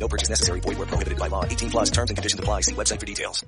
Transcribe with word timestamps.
No 0.00 0.08
purchase 0.08 0.30
necessary. 0.30 0.60
Void 0.60 0.78
where 0.78 0.86
prohibited 0.86 1.18
by 1.18 1.28
law. 1.28 1.44
18 1.44 1.70
plus 1.70 1.90
terms 1.90 2.10
and 2.10 2.16
conditions 2.16 2.40
apply. 2.40 2.62
See 2.62 2.74
website 2.74 2.98
for 2.98 3.06
details. 3.06 3.44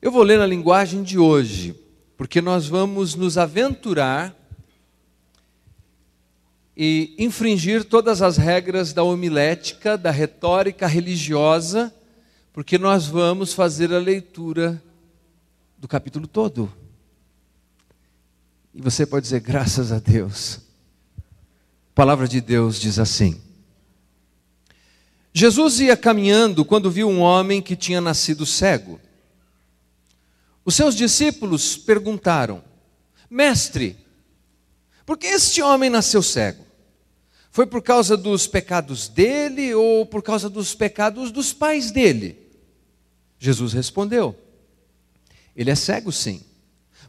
Eu 0.00 0.10
vou 0.10 0.22
ler 0.22 0.38
na 0.38 0.46
linguagem 0.46 1.02
de 1.02 1.18
hoje, 1.18 1.74
porque 2.16 2.40
nós 2.40 2.66
vamos 2.66 3.14
nos 3.14 3.38
aventurar 3.38 4.36
e 6.76 7.14
infringir 7.18 7.84
todas 7.84 8.20
as 8.22 8.36
regras 8.36 8.92
da 8.92 9.02
homilética, 9.02 9.96
da 9.96 10.10
retórica 10.10 10.86
religiosa, 10.86 11.94
porque 12.52 12.78
nós 12.78 13.06
vamos 13.06 13.52
fazer 13.52 13.92
a 13.92 13.98
leitura 13.98 14.82
do 15.78 15.86
capítulo 15.86 16.26
todo. 16.26 16.81
E 18.74 18.80
você 18.80 19.04
pode 19.04 19.24
dizer, 19.24 19.40
graças 19.40 19.92
a 19.92 19.98
Deus. 19.98 20.60
A 21.18 21.94
palavra 21.94 22.26
de 22.26 22.40
Deus 22.40 22.80
diz 22.80 22.98
assim: 22.98 23.40
Jesus 25.32 25.80
ia 25.80 25.96
caminhando 25.96 26.64
quando 26.64 26.90
viu 26.90 27.08
um 27.08 27.20
homem 27.20 27.60
que 27.60 27.76
tinha 27.76 28.00
nascido 28.00 28.46
cego. 28.46 28.98
Os 30.64 30.74
seus 30.74 30.94
discípulos 30.94 31.76
perguntaram: 31.76 32.64
Mestre, 33.28 33.96
por 35.04 35.18
que 35.18 35.26
este 35.26 35.60
homem 35.60 35.90
nasceu 35.90 36.22
cego? 36.22 36.64
Foi 37.50 37.66
por 37.66 37.82
causa 37.82 38.16
dos 38.16 38.46
pecados 38.46 39.08
dele 39.08 39.74
ou 39.74 40.06
por 40.06 40.22
causa 40.22 40.48
dos 40.48 40.74
pecados 40.74 41.30
dos 41.30 41.52
pais 41.52 41.90
dele? 41.90 42.38
Jesus 43.38 43.74
respondeu: 43.74 44.34
Ele 45.54 45.70
é 45.70 45.74
cego, 45.74 46.10
sim, 46.10 46.42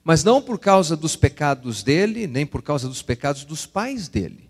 mas 0.04 0.24
não 0.24 0.42
por 0.42 0.60
causa 0.60 0.98
dos 0.98 1.16
pecados 1.16 1.82
dele, 1.82 2.28
nem 2.28 2.46
por 2.46 2.62
causa 2.62 2.88
dos 2.88 3.02
pecados 3.02 3.46
dos 3.46 3.66
pais 3.66 4.08
dele. 4.08 4.50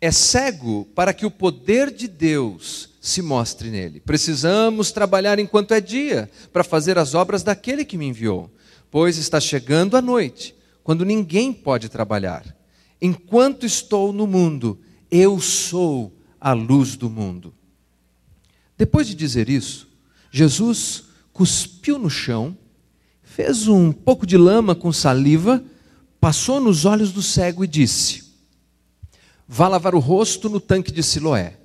É 0.00 0.10
cego 0.10 0.86
para 0.94 1.12
que 1.12 1.26
o 1.26 1.30
poder 1.30 1.92
de 1.92 2.08
Deus 2.08 2.90
se 3.00 3.20
mostre 3.20 3.70
nele. 3.70 4.00
Precisamos 4.00 4.92
trabalhar 4.92 5.38
enquanto 5.38 5.72
é 5.72 5.80
dia, 5.80 6.30
para 6.52 6.64
fazer 6.64 6.96
as 6.98 7.14
obras 7.14 7.42
daquele 7.42 7.84
que 7.84 7.98
me 7.98 8.06
enviou, 8.06 8.50
pois 8.90 9.18
está 9.18 9.40
chegando 9.40 9.96
a 9.96 10.02
noite, 10.02 10.54
quando 10.82 11.04
ninguém 11.04 11.52
pode 11.52 11.88
trabalhar. 11.88 12.56
Enquanto 13.00 13.66
estou 13.66 14.12
no 14.12 14.26
mundo, 14.26 14.78
eu 15.10 15.40
sou 15.40 16.12
a 16.40 16.52
luz 16.52 16.96
do 16.96 17.10
mundo. 17.10 17.52
Depois 18.78 19.06
de 19.06 19.14
dizer 19.14 19.48
isso, 19.48 19.88
Jesus 20.30 21.04
cuspiu 21.32 21.98
no 21.98 22.08
chão, 22.08 22.56
fez 23.40 23.68
um 23.68 23.90
pouco 23.90 24.26
de 24.26 24.36
lama 24.36 24.74
com 24.74 24.92
saliva, 24.92 25.64
passou 26.20 26.60
nos 26.60 26.84
olhos 26.84 27.10
do 27.10 27.22
cego 27.22 27.64
e 27.64 27.66
disse: 27.66 28.34
Vá 29.48 29.66
lavar 29.66 29.94
o 29.94 29.98
rosto 29.98 30.50
no 30.50 30.60
tanque 30.60 30.92
de 30.92 31.02
Siloé. 31.02 31.56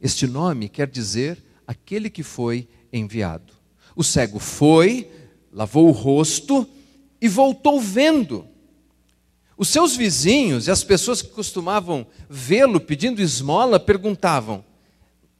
Este 0.00 0.26
nome 0.26 0.68
quer 0.68 0.88
dizer 0.88 1.40
aquele 1.64 2.10
que 2.10 2.24
foi 2.24 2.68
enviado. 2.92 3.52
O 3.94 4.02
cego 4.02 4.40
foi, 4.40 5.08
lavou 5.52 5.86
o 5.86 5.92
rosto 5.92 6.68
e 7.20 7.28
voltou 7.28 7.80
vendo. 7.80 8.44
Os 9.56 9.68
seus 9.68 9.94
vizinhos 9.94 10.66
e 10.66 10.70
as 10.72 10.82
pessoas 10.82 11.22
que 11.22 11.28
costumavam 11.28 12.04
vê-lo 12.28 12.80
pedindo 12.80 13.22
esmola 13.22 13.78
perguntavam: 13.78 14.64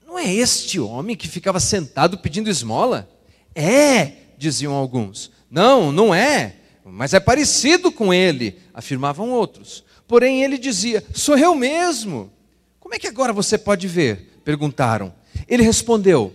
Não 0.06 0.16
é 0.16 0.32
este 0.32 0.78
homem 0.78 1.16
que 1.16 1.26
ficava 1.26 1.58
sentado 1.58 2.16
pedindo 2.16 2.48
esmola? 2.48 3.10
É, 3.56 4.12
diziam 4.38 4.72
alguns. 4.72 5.32
Não, 5.50 5.90
não 5.90 6.14
é, 6.14 6.56
mas 6.84 7.12
é 7.12 7.18
parecido 7.18 7.90
com 7.90 8.14
ele, 8.14 8.58
afirmavam 8.72 9.30
outros. 9.30 9.82
Porém, 10.06 10.42
ele 10.42 10.58
dizia: 10.58 11.04
Sou 11.12 11.36
eu 11.36 11.54
mesmo. 11.54 12.32
Como 12.78 12.94
é 12.94 12.98
que 12.98 13.06
agora 13.06 13.32
você 13.32 13.58
pode 13.58 13.88
ver? 13.88 14.40
Perguntaram. 14.44 15.12
Ele 15.48 15.62
respondeu: 15.62 16.32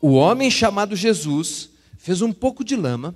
O 0.00 0.12
homem 0.12 0.50
chamado 0.50 0.94
Jesus 0.94 1.70
fez 1.96 2.20
um 2.22 2.32
pouco 2.32 2.62
de 2.62 2.76
lama, 2.76 3.14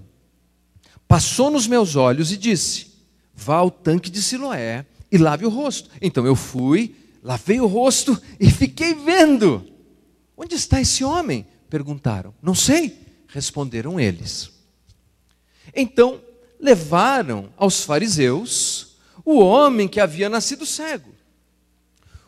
passou 1.06 1.50
nos 1.50 1.66
meus 1.66 1.96
olhos 1.96 2.32
e 2.32 2.36
disse: 2.36 2.92
Vá 3.34 3.56
ao 3.56 3.70
tanque 3.70 4.10
de 4.10 4.22
Siloé 4.22 4.86
e 5.10 5.18
lave 5.18 5.44
o 5.44 5.50
rosto. 5.50 5.90
Então 6.00 6.26
eu 6.26 6.36
fui, 6.36 6.94
lavei 7.22 7.60
o 7.60 7.66
rosto 7.66 8.20
e 8.38 8.50
fiquei 8.50 8.94
vendo. 8.94 9.66
Onde 10.36 10.54
está 10.54 10.80
esse 10.80 11.04
homem? 11.04 11.46
Perguntaram. 11.70 12.34
Não 12.42 12.54
sei, 12.54 12.98
responderam 13.28 13.98
eles. 13.98 14.51
Então 15.74 16.20
levaram 16.58 17.52
aos 17.56 17.84
fariseus 17.84 18.96
o 19.24 19.38
homem 19.38 19.88
que 19.88 20.00
havia 20.00 20.28
nascido 20.28 20.64
cego. 20.66 21.12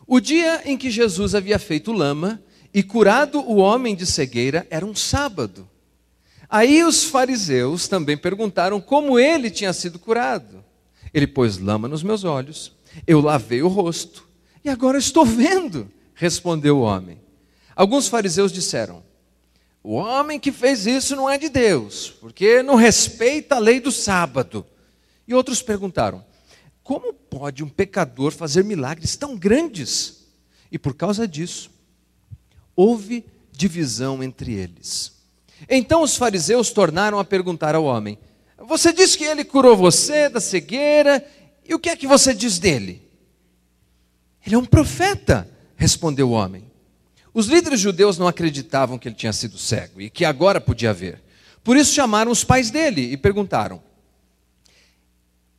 O 0.07 0.19
dia 0.19 0.61
em 0.65 0.77
que 0.77 0.91
Jesus 0.91 1.33
havia 1.33 1.57
feito 1.57 1.91
lama 1.91 2.41
e 2.73 2.83
curado 2.83 3.39
o 3.39 3.55
homem 3.55 3.95
de 3.95 4.05
cegueira 4.05 4.67
era 4.69 4.85
um 4.85 4.93
sábado. 4.93 5.67
Aí 6.49 6.83
os 6.83 7.05
fariseus 7.05 7.87
também 7.87 8.17
perguntaram 8.17 8.79
como 8.79 9.17
ele 9.17 9.49
tinha 9.49 9.73
sido 9.73 9.97
curado. 9.97 10.63
Ele 11.13 11.25
pôs 11.25 11.57
lama 11.57 11.87
nos 11.87 12.03
meus 12.03 12.23
olhos, 12.23 12.73
eu 13.07 13.21
lavei 13.21 13.61
o 13.61 13.67
rosto 13.67 14.27
e 14.63 14.69
agora 14.69 14.97
estou 14.97 15.25
vendo, 15.25 15.89
respondeu 16.13 16.79
o 16.79 16.81
homem. 16.81 17.19
Alguns 17.75 18.07
fariseus 18.07 18.51
disseram: 18.51 19.03
O 19.87 19.93
homem 19.93 20.39
que 20.39 20.51
fez 20.51 20.87
isso 20.87 21.15
não 21.15 21.29
é 21.29 21.37
de 21.37 21.47
Deus, 21.47 22.09
porque 22.19 22.63
não 22.63 22.73
respeita 22.73 23.53
a 23.53 23.59
lei 23.59 23.79
do 23.79 23.91
sábado. 23.91 24.65
E 25.27 25.33
outros 25.35 25.61
perguntaram: 25.61 26.25
como 26.81 27.13
pode 27.13 27.63
um 27.63 27.69
pecador 27.69 28.31
fazer 28.31 28.63
milagres 28.63 29.15
tão 29.15 29.37
grandes? 29.37 30.25
E 30.71 30.79
por 30.79 30.95
causa 30.95 31.27
disso, 31.27 31.69
houve 32.75 33.27
divisão 33.51 34.23
entre 34.23 34.55
eles. 34.55 35.13
Então 35.69 36.01
os 36.01 36.17
fariseus 36.17 36.71
tornaram 36.71 37.19
a 37.19 37.23
perguntar 37.23 37.75
ao 37.75 37.83
homem: 37.83 38.17
Você 38.57 38.91
disse 38.91 39.15
que 39.15 39.23
ele 39.23 39.45
curou 39.45 39.77
você 39.77 40.27
da 40.29 40.41
cegueira, 40.41 41.23
e 41.63 41.75
o 41.75 41.79
que 41.79 41.89
é 41.89 41.95
que 41.95 42.07
você 42.07 42.33
diz 42.33 42.57
dele? 42.57 43.07
Ele 44.43 44.55
é 44.55 44.57
um 44.57 44.65
profeta, 44.65 45.47
respondeu 45.75 46.31
o 46.31 46.33
homem. 46.33 46.64
Os 47.35 47.45
líderes 47.45 47.79
judeus 47.79 48.17
não 48.17 48.27
acreditavam 48.27 48.97
que 48.97 49.07
ele 49.07 49.15
tinha 49.15 49.33
sido 49.33 49.59
cego 49.59 50.01
e 50.01 50.09
que 50.09 50.25
agora 50.25 50.59
podia 50.59 50.91
ver. 50.91 51.21
Por 51.63 51.77
isso 51.77 51.93
chamaram 51.93 52.31
os 52.31 52.43
pais 52.43 52.71
dele 52.71 53.11
e 53.11 53.15
perguntaram: 53.15 53.83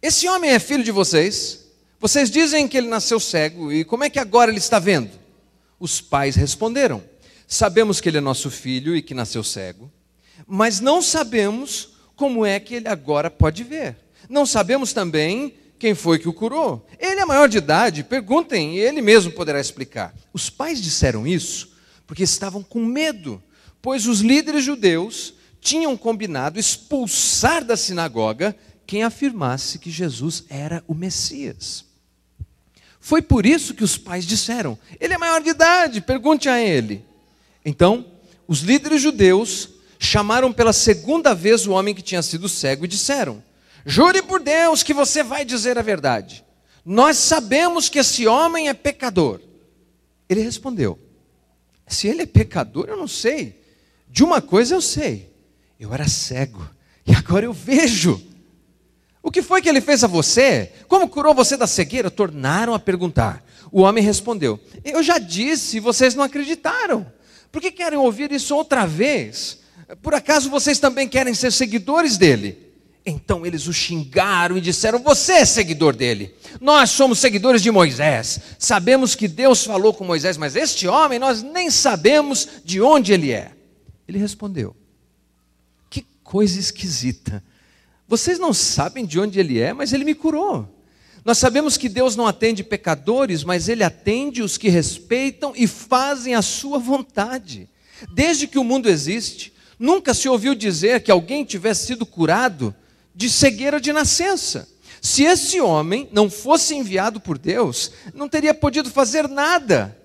esse 0.06 0.28
homem 0.28 0.50
é 0.50 0.58
filho 0.58 0.84
de 0.84 0.92
vocês? 0.92 1.66
Vocês 1.98 2.30
dizem 2.30 2.68
que 2.68 2.76
ele 2.76 2.86
nasceu 2.86 3.18
cego, 3.18 3.72
e 3.72 3.84
como 3.84 4.04
é 4.04 4.08
que 4.08 4.20
agora 4.20 4.52
ele 4.52 4.58
está 4.58 4.78
vendo? 4.78 5.10
Os 5.80 6.00
pais 6.00 6.36
responderam: 6.36 7.02
Sabemos 7.48 8.00
que 8.00 8.08
ele 8.08 8.18
é 8.18 8.20
nosso 8.20 8.50
filho 8.50 8.94
e 8.94 9.02
que 9.02 9.14
nasceu 9.14 9.42
cego, 9.42 9.90
mas 10.46 10.78
não 10.78 11.02
sabemos 11.02 11.96
como 12.14 12.46
é 12.46 12.60
que 12.60 12.76
ele 12.76 12.88
agora 12.88 13.28
pode 13.28 13.64
ver. 13.64 13.96
Não 14.28 14.46
sabemos 14.46 14.92
também 14.92 15.54
quem 15.78 15.94
foi 15.94 16.18
que 16.18 16.28
o 16.28 16.32
curou. 16.32 16.86
Ele 16.98 17.20
é 17.20 17.24
maior 17.24 17.48
de 17.48 17.58
idade, 17.58 18.04
perguntem, 18.04 18.76
ele 18.78 19.00
mesmo 19.00 19.32
poderá 19.32 19.60
explicar. 19.60 20.14
Os 20.32 20.48
pais 20.48 20.80
disseram 20.80 21.26
isso 21.26 21.74
porque 22.06 22.22
estavam 22.22 22.62
com 22.62 22.84
medo, 22.84 23.42
pois 23.82 24.06
os 24.06 24.20
líderes 24.20 24.64
judeus 24.64 25.34
tinham 25.60 25.96
combinado 25.96 26.58
expulsar 26.58 27.64
da 27.64 27.76
sinagoga 27.76 28.56
quem 28.86 29.02
afirmasse 29.02 29.78
que 29.78 29.90
Jesus 29.90 30.44
era 30.48 30.84
o 30.86 30.94
Messias. 30.94 31.84
Foi 33.00 33.20
por 33.20 33.44
isso 33.44 33.74
que 33.74 33.84
os 33.84 33.98
pais 33.98 34.24
disseram: 34.24 34.78
Ele 35.00 35.14
é 35.14 35.18
maior 35.18 35.42
de 35.42 35.50
idade, 35.50 36.00
pergunte 36.00 36.48
a 36.48 36.60
ele. 36.60 37.04
Então, 37.64 38.06
os 38.46 38.60
líderes 38.60 39.02
judeus 39.02 39.70
chamaram 39.98 40.52
pela 40.52 40.72
segunda 40.72 41.34
vez 41.34 41.66
o 41.66 41.72
homem 41.72 41.94
que 41.94 42.02
tinha 42.02 42.22
sido 42.22 42.48
cego 42.48 42.84
e 42.84 42.88
disseram: 42.88 43.42
Jure 43.88 44.20
por 44.20 44.40
Deus 44.40 44.82
que 44.82 44.92
você 44.92 45.22
vai 45.22 45.44
dizer 45.44 45.78
a 45.78 45.82
verdade. 45.82 46.44
Nós 46.84 47.16
sabemos 47.18 47.88
que 47.88 48.00
esse 48.00 48.26
homem 48.26 48.68
é 48.68 48.74
pecador. 48.74 49.40
Ele 50.28 50.40
respondeu: 50.40 50.98
Se 51.86 52.08
ele 52.08 52.22
é 52.22 52.26
pecador, 52.26 52.86
eu 52.88 52.96
não 52.96 53.06
sei. 53.06 53.62
De 54.08 54.24
uma 54.24 54.42
coisa 54.42 54.74
eu 54.74 54.80
sei: 54.80 55.32
eu 55.78 55.94
era 55.94 56.08
cego 56.08 56.68
e 57.06 57.14
agora 57.14 57.44
eu 57.44 57.52
vejo. 57.52 58.20
O 59.22 59.30
que 59.30 59.40
foi 59.40 59.62
que 59.62 59.68
ele 59.68 59.80
fez 59.80 60.02
a 60.02 60.08
você? 60.08 60.72
Como 60.88 61.08
curou 61.08 61.32
você 61.32 61.56
da 61.56 61.66
cegueira? 61.68 62.10
Tornaram 62.10 62.74
a 62.74 62.80
perguntar. 62.80 63.44
O 63.70 63.82
homem 63.82 64.02
respondeu: 64.02 64.58
Eu 64.84 65.00
já 65.00 65.18
disse, 65.18 65.78
vocês 65.78 66.12
não 66.16 66.24
acreditaram. 66.24 67.06
Por 67.52 67.62
que 67.62 67.70
querem 67.70 67.98
ouvir 68.00 68.32
isso 68.32 68.52
outra 68.56 68.84
vez? 68.84 69.60
Por 70.02 70.12
acaso 70.12 70.50
vocês 70.50 70.80
também 70.80 71.08
querem 71.08 71.34
ser 71.34 71.52
seguidores 71.52 72.18
dele? 72.18 72.65
Então 73.08 73.46
eles 73.46 73.68
o 73.68 73.72
xingaram 73.72 74.58
e 74.58 74.60
disseram: 74.60 74.98
Você 74.98 75.34
é 75.34 75.44
seguidor 75.44 75.94
dele. 75.94 76.34
Nós 76.60 76.90
somos 76.90 77.20
seguidores 77.20 77.62
de 77.62 77.70
Moisés. 77.70 78.40
Sabemos 78.58 79.14
que 79.14 79.28
Deus 79.28 79.62
falou 79.62 79.94
com 79.94 80.04
Moisés, 80.04 80.36
mas 80.36 80.56
este 80.56 80.88
homem 80.88 81.20
nós 81.20 81.40
nem 81.40 81.70
sabemos 81.70 82.48
de 82.64 82.80
onde 82.80 83.12
ele 83.12 83.30
é. 83.30 83.52
Ele 84.08 84.18
respondeu: 84.18 84.74
Que 85.88 86.04
coisa 86.24 86.58
esquisita. 86.58 87.44
Vocês 88.08 88.40
não 88.40 88.52
sabem 88.52 89.06
de 89.06 89.20
onde 89.20 89.38
ele 89.38 89.60
é, 89.60 89.72
mas 89.72 89.92
ele 89.92 90.04
me 90.04 90.14
curou. 90.14 90.68
Nós 91.24 91.38
sabemos 91.38 91.76
que 91.76 91.88
Deus 91.88 92.16
não 92.16 92.26
atende 92.26 92.64
pecadores, 92.64 93.44
mas 93.44 93.68
ele 93.68 93.84
atende 93.84 94.42
os 94.42 94.58
que 94.58 94.68
respeitam 94.68 95.52
e 95.56 95.66
fazem 95.68 96.34
a 96.34 96.42
sua 96.42 96.78
vontade. 96.78 97.68
Desde 98.12 98.48
que 98.48 98.58
o 98.58 98.64
mundo 98.64 98.88
existe, 98.88 99.52
nunca 99.78 100.12
se 100.12 100.28
ouviu 100.28 100.54
dizer 100.56 101.02
que 101.02 101.10
alguém 101.10 101.44
tivesse 101.44 101.86
sido 101.86 102.04
curado 102.04 102.74
de 103.16 103.30
cegueira 103.30 103.80
de 103.80 103.92
nascença. 103.92 104.68
Se 105.00 105.22
esse 105.22 105.58
homem 105.60 106.08
não 106.12 106.28
fosse 106.28 106.74
enviado 106.74 107.18
por 107.18 107.38
Deus, 107.38 107.90
não 108.12 108.28
teria 108.28 108.52
podido 108.52 108.90
fazer 108.90 109.26
nada. 109.26 109.96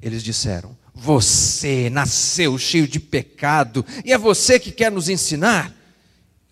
Eles 0.00 0.22
disseram: 0.22 0.76
Você 0.94 1.90
nasceu 1.90 2.56
cheio 2.56 2.86
de 2.86 3.00
pecado 3.00 3.84
e 4.04 4.12
é 4.12 4.18
você 4.18 4.60
que 4.60 4.70
quer 4.70 4.92
nos 4.92 5.08
ensinar? 5.08 5.74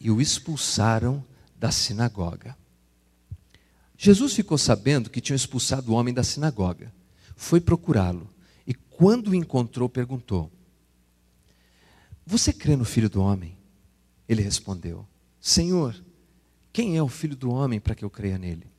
E 0.00 0.10
o 0.10 0.20
expulsaram 0.20 1.24
da 1.56 1.70
sinagoga. 1.70 2.56
Jesus 3.96 4.32
ficou 4.32 4.56
sabendo 4.56 5.10
que 5.10 5.20
tinham 5.20 5.36
expulsado 5.36 5.92
o 5.92 5.94
homem 5.94 6.12
da 6.12 6.24
sinagoga. 6.24 6.92
Foi 7.36 7.60
procurá-lo 7.60 8.28
e, 8.66 8.72
quando 8.72 9.28
o 9.28 9.34
encontrou, 9.34 9.88
perguntou: 9.88 10.50
Você 12.26 12.52
crê 12.52 12.76
no 12.76 12.84
filho 12.84 13.10
do 13.10 13.22
homem? 13.22 13.56
Ele 14.26 14.42
respondeu: 14.42 15.06
Senhor, 15.40 15.94
quem 16.72 16.96
é 16.96 17.02
o 17.02 17.08
filho 17.08 17.34
do 17.34 17.50
homem 17.50 17.80
para 17.80 17.94
que 17.94 18.04
eu 18.04 18.10
creia 18.10 18.38
nele? 18.38 18.70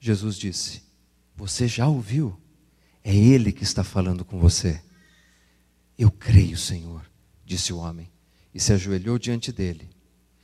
Jesus 0.00 0.36
disse: 0.36 0.82
Você 1.36 1.68
já 1.68 1.86
ouviu? 1.86 2.38
É 3.04 3.14
ele 3.14 3.52
que 3.52 3.62
está 3.62 3.84
falando 3.84 4.24
com 4.24 4.38
você. 4.38 4.80
Eu 5.98 6.10
creio, 6.10 6.56
Senhor, 6.56 7.02
disse 7.44 7.72
o 7.72 7.78
homem, 7.78 8.10
e 8.54 8.60
se 8.60 8.72
ajoelhou 8.72 9.18
diante 9.18 9.52
dele. 9.52 9.88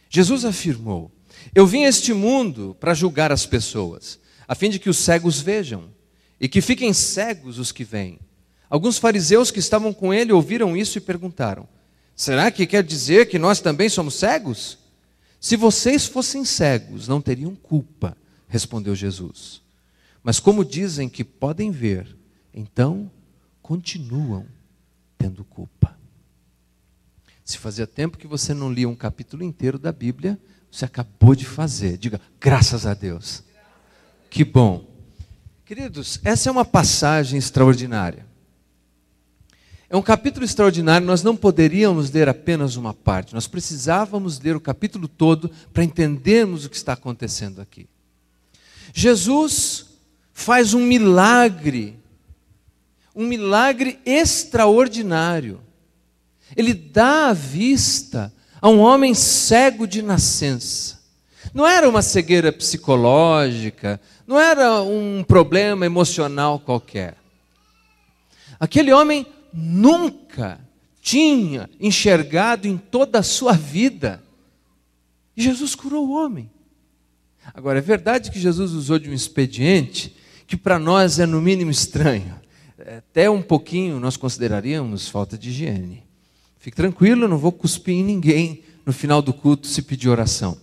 Jesus 0.08 0.44
afirmou: 0.44 1.10
Eu 1.54 1.66
vim 1.66 1.84
a 1.84 1.88
este 1.88 2.12
mundo 2.12 2.76
para 2.78 2.94
julgar 2.94 3.32
as 3.32 3.46
pessoas, 3.46 4.18
a 4.46 4.54
fim 4.54 4.68
de 4.68 4.78
que 4.78 4.90
os 4.90 4.98
cegos 4.98 5.40
vejam 5.40 5.90
e 6.38 6.48
que 6.48 6.60
fiquem 6.60 6.92
cegos 6.92 7.58
os 7.58 7.72
que 7.72 7.84
veem. 7.84 8.20
Alguns 8.68 8.98
fariseus 8.98 9.50
que 9.50 9.60
estavam 9.60 9.92
com 9.92 10.12
ele 10.12 10.32
ouviram 10.32 10.76
isso 10.76 10.98
e 10.98 11.00
perguntaram: 11.00 11.66
Será 12.14 12.50
que 12.50 12.66
quer 12.66 12.84
dizer 12.84 13.28
que 13.28 13.38
nós 13.38 13.60
também 13.60 13.88
somos 13.88 14.14
cegos? 14.14 14.83
Se 15.44 15.56
vocês 15.56 16.06
fossem 16.06 16.42
cegos, 16.42 17.06
não 17.06 17.20
teriam 17.20 17.54
culpa, 17.54 18.16
respondeu 18.48 18.94
Jesus. 18.94 19.60
Mas 20.22 20.40
como 20.40 20.64
dizem 20.64 21.06
que 21.06 21.22
podem 21.22 21.70
ver, 21.70 22.16
então 22.54 23.10
continuam 23.60 24.46
tendo 25.18 25.44
culpa. 25.44 25.98
Se 27.44 27.58
fazia 27.58 27.86
tempo 27.86 28.16
que 28.16 28.26
você 28.26 28.54
não 28.54 28.72
lia 28.72 28.88
um 28.88 28.96
capítulo 28.96 29.44
inteiro 29.44 29.78
da 29.78 29.92
Bíblia, 29.92 30.40
você 30.70 30.86
acabou 30.86 31.34
de 31.34 31.44
fazer. 31.44 31.98
Diga, 31.98 32.18
graças 32.40 32.86
a 32.86 32.94
Deus. 32.94 33.42
Que 34.30 34.46
bom. 34.46 34.88
Queridos, 35.66 36.20
essa 36.24 36.48
é 36.48 36.52
uma 36.52 36.64
passagem 36.64 37.38
extraordinária. 37.38 38.24
É 39.94 39.96
um 39.96 40.02
capítulo 40.02 40.44
extraordinário, 40.44 41.06
nós 41.06 41.22
não 41.22 41.36
poderíamos 41.36 42.10
ler 42.10 42.28
apenas 42.28 42.74
uma 42.74 42.92
parte, 42.92 43.32
nós 43.32 43.46
precisávamos 43.46 44.40
ler 44.40 44.56
o 44.56 44.60
capítulo 44.60 45.06
todo 45.06 45.48
para 45.72 45.84
entendermos 45.84 46.64
o 46.64 46.68
que 46.68 46.74
está 46.74 46.94
acontecendo 46.94 47.60
aqui. 47.60 47.86
Jesus 48.92 49.86
faz 50.32 50.74
um 50.74 50.80
milagre, 50.80 51.96
um 53.14 53.24
milagre 53.24 54.00
extraordinário. 54.04 55.60
Ele 56.56 56.74
dá 56.74 57.28
a 57.28 57.32
vista 57.32 58.34
a 58.60 58.68
um 58.68 58.80
homem 58.80 59.14
cego 59.14 59.86
de 59.86 60.02
nascença. 60.02 60.98
Não 61.54 61.64
era 61.64 61.88
uma 61.88 62.02
cegueira 62.02 62.52
psicológica, 62.52 64.00
não 64.26 64.40
era 64.40 64.82
um 64.82 65.22
problema 65.22 65.86
emocional 65.86 66.58
qualquer. 66.58 67.16
Aquele 68.58 68.92
homem 68.92 69.24
nunca 69.54 70.60
tinha 71.00 71.70
enxergado 71.78 72.66
em 72.66 72.76
toda 72.76 73.20
a 73.20 73.22
sua 73.22 73.52
vida. 73.52 74.20
E 75.36 75.42
Jesus 75.42 75.74
curou 75.74 76.08
o 76.08 76.12
homem. 76.12 76.50
Agora, 77.52 77.78
é 77.78 77.82
verdade 77.82 78.30
que 78.30 78.40
Jesus 78.40 78.72
usou 78.72 78.98
de 78.98 79.08
um 79.08 79.12
expediente 79.12 80.16
que 80.46 80.56
para 80.56 80.78
nós 80.78 81.18
é 81.18 81.26
no 81.26 81.40
mínimo 81.40 81.70
estranho. 81.70 82.34
Até 82.98 83.30
um 83.30 83.42
pouquinho 83.42 84.00
nós 84.00 84.16
consideraríamos 84.16 85.08
falta 85.08 85.38
de 85.38 85.50
higiene. 85.50 86.02
Fique 86.58 86.76
tranquilo, 86.76 87.28
não 87.28 87.38
vou 87.38 87.52
cuspir 87.52 87.94
em 87.94 88.02
ninguém 88.02 88.64
no 88.84 88.92
final 88.92 89.22
do 89.22 89.32
culto 89.32 89.66
se 89.66 89.82
pedir 89.82 90.08
oração. 90.08 90.58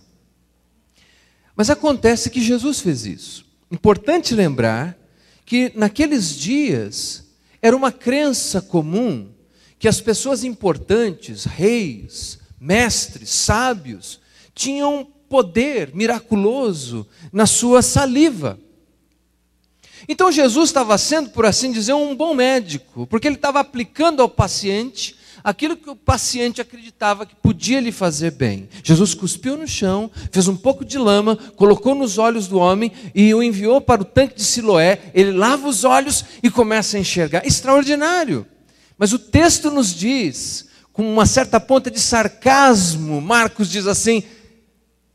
Mas 1.56 1.70
acontece 1.70 2.30
que 2.30 2.40
Jesus 2.40 2.80
fez 2.80 3.06
isso. 3.06 3.46
Importante 3.70 4.34
lembrar 4.34 4.98
que 5.46 5.72
naqueles 5.74 6.36
dias 6.36 7.21
era 7.62 7.76
uma 7.76 7.92
crença 7.92 8.60
comum 8.60 9.32
que 9.78 9.86
as 9.86 10.00
pessoas 10.00 10.42
importantes, 10.42 11.44
reis, 11.44 12.40
mestres, 12.60 13.30
sábios, 13.30 14.20
tinham 14.54 15.06
poder 15.28 15.94
miraculoso 15.94 17.06
na 17.32 17.46
sua 17.46 17.80
saliva. 17.80 18.58
Então 20.08 20.32
Jesus 20.32 20.68
estava 20.68 20.98
sendo, 20.98 21.30
por 21.30 21.46
assim 21.46 21.70
dizer, 21.70 21.92
um 21.92 22.14
bom 22.14 22.34
médico, 22.34 23.06
porque 23.06 23.28
ele 23.28 23.36
estava 23.36 23.60
aplicando 23.60 24.20
ao 24.20 24.28
paciente 24.28 25.16
aquilo 25.42 25.76
que 25.76 25.90
o 25.90 25.96
paciente 25.96 26.60
acreditava 26.60 27.26
que 27.26 27.34
podia 27.34 27.80
lhe 27.80 27.92
fazer 27.92 28.32
bem. 28.32 28.68
Jesus 28.82 29.14
cuspiu 29.14 29.56
no 29.56 29.66
chão, 29.66 30.10
fez 30.30 30.48
um 30.48 30.56
pouco 30.56 30.84
de 30.84 30.98
lama, 30.98 31.36
colocou 31.56 31.94
nos 31.94 32.18
olhos 32.18 32.46
do 32.46 32.58
homem 32.58 32.92
e 33.14 33.34
o 33.34 33.42
enviou 33.42 33.80
para 33.80 34.02
o 34.02 34.04
tanque 34.04 34.36
de 34.36 34.44
Siloé. 34.44 35.10
Ele 35.14 35.32
lava 35.32 35.68
os 35.68 35.84
olhos 35.84 36.24
e 36.42 36.50
começa 36.50 36.96
a 36.96 37.00
enxergar. 37.00 37.46
Extraordinário. 37.46 38.46
Mas 38.98 39.12
o 39.12 39.18
texto 39.18 39.70
nos 39.70 39.94
diz, 39.94 40.68
com 40.92 41.12
uma 41.12 41.26
certa 41.26 41.58
ponta 41.58 41.90
de 41.90 41.98
sarcasmo, 41.98 43.20
Marcos 43.20 43.70
diz 43.70 43.86
assim: 43.86 44.22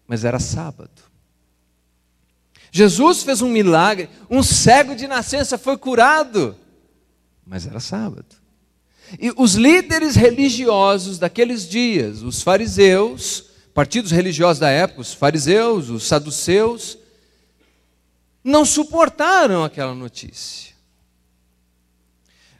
mas 0.08 0.24
era 0.24 0.40
sábado. 0.40 0.90
Jesus 2.72 3.24
fez 3.24 3.42
um 3.42 3.50
milagre, 3.50 4.10
um 4.30 4.42
cego 4.42 4.96
de 4.96 5.08
nascença 5.08 5.58
foi 5.58 5.78
curado, 5.78 6.56
mas 7.46 7.68
era 7.68 7.80
sábado. 7.80 8.36
E 9.20 9.32
os 9.36 9.54
líderes 9.54 10.16
religiosos 10.16 11.18
daqueles 11.18 11.68
dias, 11.68 12.22
os 12.22 12.42
fariseus, 12.42 13.46
partidos 13.74 14.12
religiosos 14.12 14.60
da 14.60 14.70
época, 14.70 15.02
os 15.02 15.14
fariseus, 15.14 15.90
os 15.90 16.04
saduceus, 16.04 16.98
não 18.44 18.66
suportaram 18.66 19.64
aquela 19.64 19.94
notícia. 19.94 20.74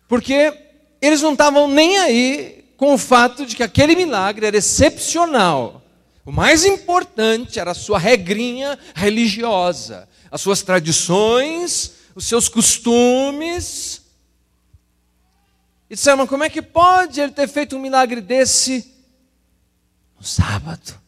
Porque 0.08 0.54
eles 1.02 1.22
não 1.22 1.34
estavam 1.34 1.68
nem 1.68 1.98
aí 1.98 2.66
com 2.78 2.94
o 2.94 2.98
fato 2.98 3.46
de 3.46 3.56
que 3.56 3.64
aquele 3.64 3.96
milagre 3.96 4.46
era 4.46 4.58
excepcional. 4.58 5.82
O 6.26 6.32
mais 6.32 6.66
importante 6.66 7.60
era 7.60 7.72
a 7.72 7.76
sua 7.76 7.98
regrinha 7.98 8.78
religiosa, 8.94 10.08
as 10.30 10.42
suas 10.42 10.62
tradições, 10.62 11.94
os 12.14 12.26
seus 12.26 12.50
costumes, 12.50 14.02
e 15.90 15.96
disseram, 15.96 16.18
mas 16.18 16.30
como 16.30 16.44
é 16.44 16.50
que 16.50 16.62
pode 16.62 17.20
ele 17.20 17.32
ter 17.32 17.48
feito 17.48 17.76
um 17.76 17.80
milagre 17.80 18.20
desse 18.20 18.94
no 20.18 20.26
sábado? 20.26 21.00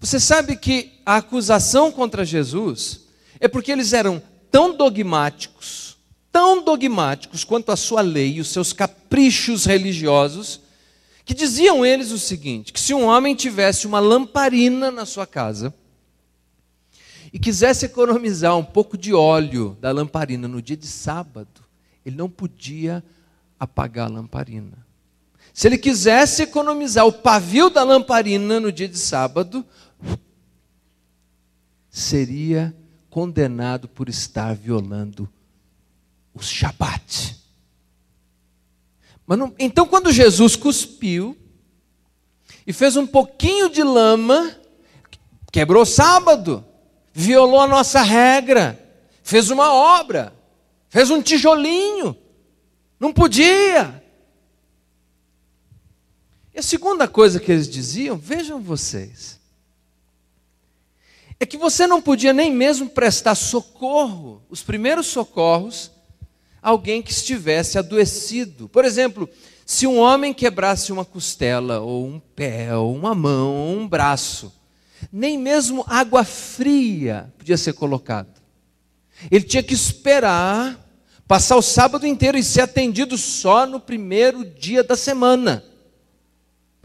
Você 0.00 0.18
sabe 0.20 0.56
que 0.56 1.00
a 1.04 1.16
acusação 1.16 1.90
contra 1.90 2.24
Jesus 2.24 3.06
é 3.38 3.48
porque 3.48 3.72
eles 3.72 3.92
eram 3.92 4.22
tão 4.50 4.74
dogmáticos, 4.74 5.96
tão 6.32 6.62
dogmáticos 6.62 7.44
quanto 7.44 7.72
a 7.72 7.76
sua 7.76 8.00
lei 8.00 8.34
e 8.34 8.40
os 8.40 8.48
seus 8.48 8.72
caprichos 8.72 9.64
religiosos, 9.64 10.60
que 11.24 11.34
diziam 11.34 11.84
eles 11.84 12.12
o 12.12 12.18
seguinte: 12.18 12.72
que 12.72 12.80
se 12.80 12.94
um 12.94 13.04
homem 13.04 13.34
tivesse 13.34 13.86
uma 13.86 14.00
lamparina 14.00 14.90
na 14.90 15.04
sua 15.04 15.26
casa 15.26 15.74
e 17.32 17.38
quisesse 17.38 17.84
economizar 17.84 18.56
um 18.56 18.64
pouco 18.64 18.96
de 18.96 19.12
óleo 19.12 19.76
da 19.80 19.90
lamparina 19.90 20.46
no 20.46 20.62
dia 20.62 20.76
de 20.76 20.86
sábado, 20.86 21.62
ele 22.04 22.16
não 22.16 22.30
podia 22.30 23.04
apagar 23.58 24.06
a 24.06 24.12
lamparina. 24.12 24.86
Se 25.52 25.66
ele 25.66 25.78
quisesse 25.78 26.42
economizar 26.42 27.06
o 27.06 27.12
pavio 27.12 27.70
da 27.70 27.82
lamparina 27.82 28.60
no 28.60 28.70
dia 28.70 28.86
de 28.86 28.98
sábado, 28.98 29.64
seria 31.88 32.76
condenado 33.08 33.88
por 33.88 34.08
estar 34.08 34.54
violando 34.54 35.26
o 36.34 36.42
Shabat. 36.42 37.36
Não, 39.26 39.54
então, 39.58 39.86
quando 39.86 40.12
Jesus 40.12 40.54
cuspiu 40.54 41.36
e 42.66 42.72
fez 42.72 42.96
um 42.96 43.06
pouquinho 43.06 43.70
de 43.70 43.82
lama, 43.82 44.54
quebrou 45.50 45.82
o 45.82 45.86
sábado, 45.86 46.62
violou 47.12 47.60
a 47.60 47.66
nossa 47.66 48.02
regra, 48.02 48.78
fez 49.22 49.50
uma 49.50 49.72
obra, 49.72 50.34
fez 50.90 51.10
um 51.10 51.22
tijolinho, 51.22 52.14
não 52.98 53.12
podia. 53.12 54.02
E 56.54 56.58
a 56.58 56.62
segunda 56.62 57.06
coisa 57.06 57.38
que 57.38 57.52
eles 57.52 57.68
diziam, 57.68 58.16
vejam 58.16 58.60
vocês, 58.60 59.38
é 61.38 61.44
que 61.44 61.58
você 61.58 61.86
não 61.86 62.00
podia 62.00 62.32
nem 62.32 62.50
mesmo 62.50 62.88
prestar 62.88 63.34
socorro, 63.34 64.42
os 64.48 64.62
primeiros 64.62 65.06
socorros, 65.06 65.90
a 66.62 66.70
alguém 66.70 67.02
que 67.02 67.12
estivesse 67.12 67.78
adoecido. 67.78 68.68
Por 68.68 68.84
exemplo, 68.84 69.28
se 69.66 69.86
um 69.86 69.98
homem 69.98 70.32
quebrasse 70.32 70.92
uma 70.92 71.04
costela, 71.04 71.80
ou 71.80 72.06
um 72.06 72.18
pé, 72.18 72.74
ou 72.74 72.94
uma 72.94 73.14
mão, 73.14 73.54
ou 73.54 73.76
um 73.76 73.86
braço, 73.86 74.52
nem 75.12 75.36
mesmo 75.36 75.84
água 75.86 76.24
fria 76.24 77.32
podia 77.36 77.56
ser 77.56 77.74
colocada. 77.74 78.32
Ele 79.30 79.44
tinha 79.44 79.62
que 79.62 79.74
esperar 79.74 80.85
passar 81.26 81.56
o 81.56 81.62
sábado 81.62 82.06
inteiro 82.06 82.38
e 82.38 82.42
ser 82.42 82.62
atendido 82.62 83.18
só 83.18 83.66
no 83.66 83.80
primeiro 83.80 84.44
dia 84.44 84.82
da 84.82 84.96
semana. 84.96 85.64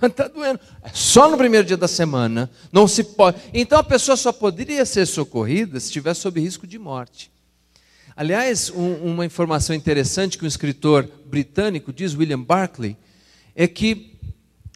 Está 0.02 0.28
doendo. 0.30 0.60
Só 0.94 1.30
no 1.30 1.38
primeiro 1.38 1.66
dia 1.66 1.78
da 1.78 1.88
semana. 1.88 2.50
Não 2.72 2.88
se 2.88 3.04
pode. 3.04 3.40
Então 3.54 3.78
a 3.80 3.84
pessoa 3.84 4.18
só 4.18 4.32
poderia 4.32 4.86
ser 4.86 5.06
socorrida 5.06 5.80
se 5.80 5.88
estiver 5.88 6.14
sob 6.14 6.40
risco 6.40 6.66
de 6.66 6.80
morte. 6.80 7.32
Aliás, 8.16 8.70
um, 8.70 8.96
uma 9.14 9.26
informação 9.26 9.76
interessante 9.76 10.38
que 10.38 10.44
um 10.44 10.48
escritor 10.48 11.10
britânico 11.26 11.94
diz, 11.94 12.14
William 12.14 12.42
Barclay, 12.42 12.98
é 13.56 13.68
que 13.68 14.20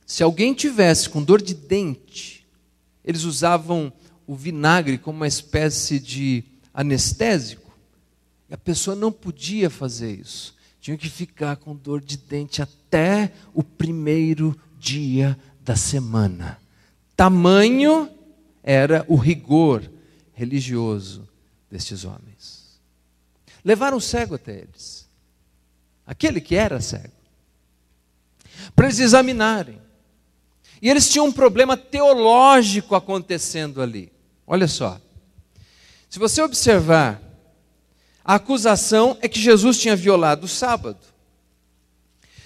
se 0.06 0.24
alguém 0.24 0.54
tivesse 0.54 1.10
com 1.10 1.22
dor 1.22 1.42
de 1.42 1.54
dente, 1.54 2.46
eles 3.04 3.24
usavam 3.24 3.92
o 4.28 4.36
vinagre 4.36 4.98
como 4.98 5.18
uma 5.18 5.28
espécie 5.28 6.00
de 6.00 6.44
anestésico, 6.74 7.65
e 8.50 8.54
a 8.54 8.58
pessoa 8.58 8.96
não 8.96 9.12
podia 9.12 9.70
fazer 9.70 10.14
isso. 10.14 10.56
Tinha 10.80 10.98
que 10.98 11.10
ficar 11.10 11.56
com 11.56 11.76
dor 11.76 12.00
de 12.00 12.18
dente 12.18 12.62
até 12.62 13.32
o 13.54 13.64
primeiro 13.64 14.60
dia 14.78 15.38
da 15.62 15.76
semana. 15.76 16.60
Tamanho 17.16 18.10
era 18.62 19.04
o 19.08 19.16
rigor 19.16 19.90
religioso 20.34 21.28
destes 21.72 22.06
homens. 22.06 22.80
Levaram 23.64 23.98
o 23.98 24.02
cego 24.02 24.36
até 24.36 24.60
eles, 24.60 25.08
aquele 26.06 26.40
que 26.40 26.56
era 26.56 26.80
cego, 26.80 27.14
para 28.76 28.86
eles 28.86 29.00
examinarem. 29.00 29.82
E 30.82 30.90
eles 30.90 31.10
tinham 31.10 31.26
um 31.26 31.32
problema 31.32 31.76
teológico 31.76 32.94
acontecendo 32.94 33.82
ali. 33.82 34.12
Olha 34.46 34.68
só. 34.68 35.02
Se 36.08 36.20
você 36.20 36.44
observar, 36.44 37.25
a 38.26 38.36
acusação 38.36 39.16
é 39.22 39.28
que 39.28 39.40
Jesus 39.40 39.78
tinha 39.78 39.96
violado 39.96 40.46
o 40.46 40.50
sábado. 40.50 40.98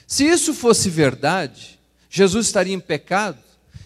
Se 0.05 0.25
isso 0.25 0.53
fosse 0.53 0.89
verdade, 0.89 1.79
Jesus 2.09 2.48
estaria 2.48 2.74
em 2.74 2.79
pecado? 2.79 3.38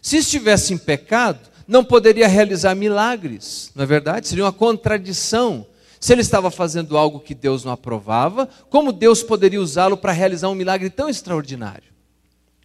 Se 0.01 0.17
estivesse 0.17 0.73
em 0.73 0.77
pecado, 0.77 1.39
não 1.67 1.83
poderia 1.83 2.27
realizar 2.27 2.73
milagres, 2.73 3.71
não 3.75 3.83
é 3.83 3.85
verdade? 3.85 4.27
Seria 4.27 4.43
uma 4.43 4.51
contradição. 4.51 5.67
Se 5.99 6.11
ele 6.11 6.21
estava 6.21 6.49
fazendo 6.49 6.97
algo 6.97 7.19
que 7.19 7.35
Deus 7.35 7.63
não 7.63 7.71
aprovava, 7.71 8.49
como 8.69 8.91
Deus 8.91 9.21
poderia 9.21 9.61
usá-lo 9.61 9.95
para 9.95 10.11
realizar 10.11 10.49
um 10.49 10.55
milagre 10.55 10.89
tão 10.89 11.07
extraordinário? 11.07 11.93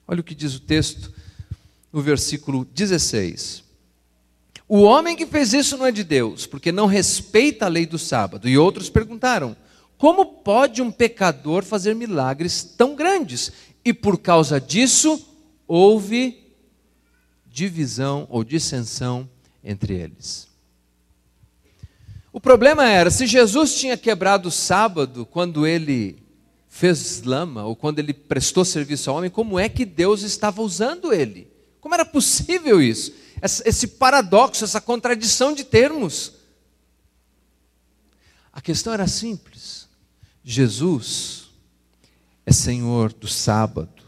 Olha 0.06 0.20
o 0.20 0.24
que 0.24 0.34
diz 0.34 0.54
o 0.54 0.60
texto 0.60 1.12
no 1.92 2.00
versículo 2.00 2.64
16. 2.64 3.67
O 4.68 4.82
homem 4.82 5.16
que 5.16 5.24
fez 5.24 5.54
isso 5.54 5.78
não 5.78 5.86
é 5.86 5.90
de 5.90 6.04
Deus, 6.04 6.46
porque 6.46 6.70
não 6.70 6.84
respeita 6.86 7.64
a 7.64 7.68
lei 7.68 7.86
do 7.86 7.98
sábado. 7.98 8.46
E 8.46 8.58
outros 8.58 8.90
perguntaram: 8.90 9.56
como 9.96 10.26
pode 10.26 10.82
um 10.82 10.90
pecador 10.90 11.64
fazer 11.64 11.94
milagres 11.94 12.62
tão 12.62 12.94
grandes? 12.94 13.50
E 13.82 13.94
por 13.94 14.18
causa 14.18 14.60
disso, 14.60 15.26
houve 15.66 16.54
divisão 17.46 18.26
ou 18.30 18.44
dissensão 18.44 19.28
entre 19.64 19.94
eles. 19.94 20.46
O 22.30 22.40
problema 22.40 22.86
era, 22.86 23.10
se 23.10 23.26
Jesus 23.26 23.74
tinha 23.74 23.96
quebrado 23.96 24.48
o 24.48 24.52
sábado 24.52 25.26
quando 25.26 25.66
ele 25.66 26.22
fez 26.68 27.22
lama, 27.22 27.64
ou 27.64 27.74
quando 27.74 27.98
ele 27.98 28.12
prestou 28.12 28.64
serviço 28.64 29.10
ao 29.10 29.16
homem, 29.16 29.30
como 29.30 29.58
é 29.58 29.68
que 29.68 29.84
Deus 29.84 30.22
estava 30.22 30.62
usando 30.62 31.12
ele? 31.12 31.50
Como 31.80 31.94
era 31.94 32.04
possível 32.04 32.80
isso? 32.80 33.12
Esse 33.42 33.86
paradoxo, 33.86 34.64
essa 34.64 34.80
contradição 34.80 35.52
de 35.52 35.64
termos. 35.64 36.34
A 38.52 38.60
questão 38.60 38.92
era 38.92 39.06
simples. 39.06 39.88
Jesus 40.42 41.50
é 42.44 42.52
Senhor 42.52 43.12
do 43.12 43.28
sábado, 43.28 44.02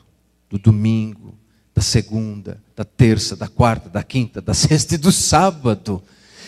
do 0.49 0.59
domingo, 0.59 1.39
da 1.75 1.83
segunda, 1.83 2.63
da 2.75 2.85
terça, 2.85 3.37
da 3.37 3.47
quarta, 3.47 3.89
da 3.89 4.03
quinta, 4.03 4.41
da 4.41 4.55
sexta 4.55 4.95
e 4.95 4.99
do 4.99 5.13
sábado. 5.13 6.03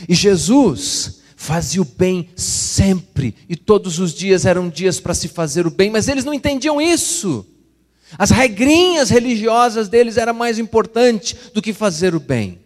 E 0.09 0.15
Jesus 0.15 1.21
fazia 1.37 1.83
o 1.83 1.85
bem 1.85 2.31
sempre, 2.37 3.35
e 3.49 3.57
todos 3.57 3.99
os 3.99 4.15
dias 4.15 4.47
eram 4.47 4.69
dias 4.69 5.01
para 5.01 5.13
se 5.13 5.29
fazer 5.29 5.67
o 5.67 5.71
bem, 5.71 5.91
mas 5.91 6.09
eles 6.09 6.25
não 6.25 6.33
entendiam 6.33 6.81
isso. 6.81 7.45
As 8.17 8.31
regrinhas 8.31 9.11
religiosas 9.11 9.89
deles 9.89 10.17
era 10.17 10.33
mais 10.33 10.59
importante 10.59 11.37
do 11.53 11.61
que 11.61 11.73
fazer 11.73 12.15
o 12.15 12.21
bem. 12.21 12.62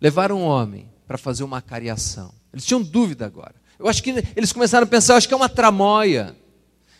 Levaram 0.00 0.40
um 0.40 0.44
homem 0.44 0.88
para 1.06 1.18
fazer 1.18 1.44
uma 1.44 1.60
cariação. 1.62 2.32
Eles 2.52 2.64
tinham 2.64 2.82
dúvida 2.82 3.26
agora. 3.26 3.54
Eu 3.78 3.88
acho 3.88 4.02
que 4.02 4.10
eles 4.36 4.52
começaram 4.52 4.84
a 4.84 4.88
pensar, 4.88 5.16
acho 5.16 5.28
que 5.28 5.34
é 5.34 5.36
uma 5.36 5.48
tramóia. 5.48 6.36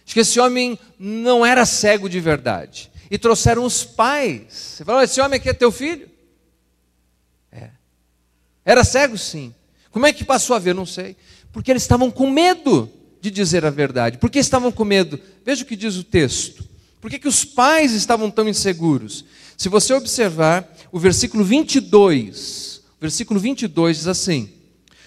Acho 0.05 0.15
que 0.15 0.21
esse 0.21 0.41
homem 0.41 0.79
não 0.99 1.45
era 1.45 1.67
cego 1.67 2.09
de 2.09 2.21
verdade 2.21 2.91
e 3.11 3.19
trouxeram 3.19 3.65
os 3.65 3.85
pais. 3.85 4.45
Você 4.49 4.85
falou: 4.85 5.03
esse 5.03 5.21
homem 5.21 5.39
aqui 5.39 5.49
é 5.49 5.53
teu 5.53 5.73
filho? 5.73 6.09
É. 7.51 7.71
Era 8.65 8.85
cego, 8.85 9.17
sim. 9.17 9.55
Como 9.91 10.07
é 10.07 10.13
que 10.13 10.25
passou 10.25 10.55
a 10.55 10.59
ver? 10.59 10.75
Não 10.75 10.87
sei. 10.87 11.17
Porque 11.53 11.71
eles 11.71 11.83
estavam 11.83 12.11
com 12.11 12.31
medo 12.31 12.91
de 13.21 13.31
dizer 13.31 13.65
a 13.65 13.71
verdade. 13.71 14.19
Por 14.19 14.31
que 14.31 14.39
estavam 14.39 14.71
com 14.71 14.85
medo? 14.85 15.19
Veja 15.45 15.63
o 15.65 15.67
que 15.67 15.77
diz 15.77 15.97
o 15.97 16.05
texto. 16.05 16.69
Por 17.01 17.11
que, 17.11 17.19
que 17.19 17.29
os 17.29 17.45
pais 17.45 17.93
estavam 17.93 18.31
tão 18.31 18.49
inseguros? 18.49 19.25
Se 19.57 19.69
você 19.69 19.93
observar 19.93 20.69
o 20.91 20.99
versículo 20.99 21.45
22, 21.45 22.68
o 22.68 22.68
versículo 23.01 23.39
22 23.41 23.99
diz 23.99 24.07
assim: 24.07 24.51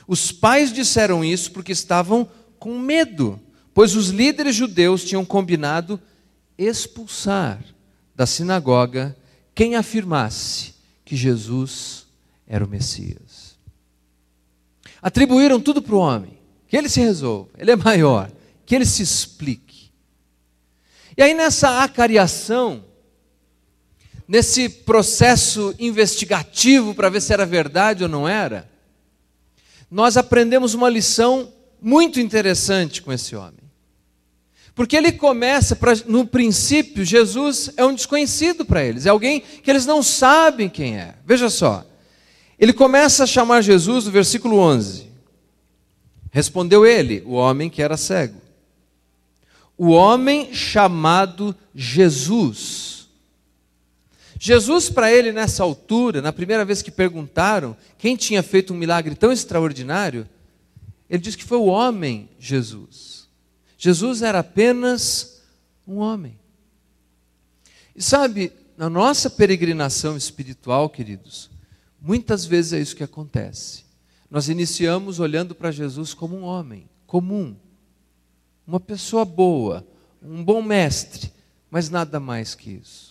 Os 0.08 0.32
pais 0.32 0.72
disseram 0.72 1.24
isso 1.24 1.52
porque 1.52 1.72
estavam 1.72 2.30
com 2.60 2.78
medo, 2.78 3.40
pois 3.74 3.96
os 3.96 4.10
líderes 4.10 4.56
judeus 4.56 5.04
tinham 5.04 5.26
combinado 5.26 6.00
expulsar 6.58 7.64
da 8.16 8.26
sinagoga 8.26 9.16
quem 9.54 9.76
afirmasse 9.76 10.74
que 11.04 11.16
Jesus 11.16 12.06
era 12.48 12.64
o 12.64 12.68
Messias. 12.68 13.58
Atribuíram 15.02 15.60
tudo 15.60 15.82
para 15.82 15.96
o 15.96 16.00
homem, 16.00 16.38
que 16.68 16.78
ele 16.78 16.88
se 16.88 17.02
resolva, 17.02 17.50
ele 17.58 17.72
é 17.72 17.76
maior, 17.76 18.32
que 18.66 18.76
ele 18.76 18.86
se 18.86 19.02
explique. 19.02 19.92
E 21.18 21.24
aí 21.24 21.34
nessa 21.34 21.84
acariação, 21.84 22.86
nesse 24.32 24.70
processo 24.70 25.76
investigativo 25.78 26.96
para 26.96 27.10
ver 27.10 27.22
se 27.22 27.34
era 27.34 27.46
verdade 27.46 28.04
ou 28.04 28.10
não 28.10 28.26
era, 28.26 28.66
nós 29.92 30.16
aprendemos 30.16 30.74
uma 30.74 30.88
lição 30.88 31.52
muito 31.82 32.18
interessante 32.18 33.02
com 33.02 33.12
esse 33.12 33.36
homem. 33.36 33.60
Porque 34.74 34.96
ele 34.96 35.12
começa, 35.12 35.76
pra, 35.76 35.92
no 36.06 36.26
princípio, 36.26 37.04
Jesus 37.04 37.72
é 37.76 37.84
um 37.84 37.94
desconhecido 37.94 38.64
para 38.64 38.82
eles, 38.82 39.06
é 39.06 39.10
alguém 39.10 39.42
que 39.42 39.70
eles 39.70 39.86
não 39.86 40.02
sabem 40.02 40.70
quem 40.70 40.98
é. 40.98 41.16
Veja 41.26 41.50
só, 41.50 41.86
ele 42.58 42.72
começa 42.72 43.26
a 43.26 43.28
chamar 43.28 43.60
Jesus 43.60 44.06
no 44.06 44.12
versículo 44.12 44.58
11. 44.60 45.08
Respondeu 46.32 46.86
ele, 46.86 47.22
o 47.26 47.34
homem 47.34 47.70
que 47.70 47.82
era 47.82 47.98
cego. 47.98 48.40
O 49.78 49.90
homem 49.90 50.54
chamado 50.54 51.54
Jesus. 51.76 53.01
Jesus, 54.44 54.90
para 54.90 55.14
ele, 55.14 55.32
nessa 55.32 55.62
altura, 55.62 56.20
na 56.20 56.34
primeira 56.34 56.66
vez 56.66 56.82
que 56.82 56.90
perguntaram 56.90 57.78
quem 57.96 58.16
tinha 58.16 58.42
feito 58.42 58.74
um 58.74 58.76
milagre 58.76 59.14
tão 59.14 59.32
extraordinário, 59.32 60.28
ele 61.08 61.22
disse 61.22 61.38
que 61.38 61.44
foi 61.44 61.60
o 61.60 61.68
homem 61.68 62.28
Jesus. 62.40 63.28
Jesus 63.78 64.24
era 64.24 64.40
apenas 64.40 65.44
um 65.88 65.98
homem. 65.98 66.40
E 67.96 68.02
sabe, 68.02 68.52
na 68.76 68.90
nossa 68.90 69.30
peregrinação 69.30 70.18
espiritual, 70.18 70.90
queridos, 70.90 71.52
muitas 72.02 72.44
vezes 72.44 72.74
é 72.74 72.80
isso 72.80 72.96
que 72.96 73.04
acontece. 73.04 73.86
Nós 74.28 74.50
iniciamos 74.50 75.20
olhando 75.20 75.54
para 75.54 75.70
Jesus 75.70 76.16
como 76.16 76.36
um 76.36 76.46
homem 76.46 76.90
comum. 77.06 77.56
uma 78.66 78.80
pessoa 78.80 79.24
boa, 79.24 79.86
um 80.20 80.44
bom 80.44 80.64
mestre, 80.64 81.32
mas 81.70 81.92
nada 81.92 82.20
mais 82.20 82.56
que 82.56 82.72
isso. 82.72 83.11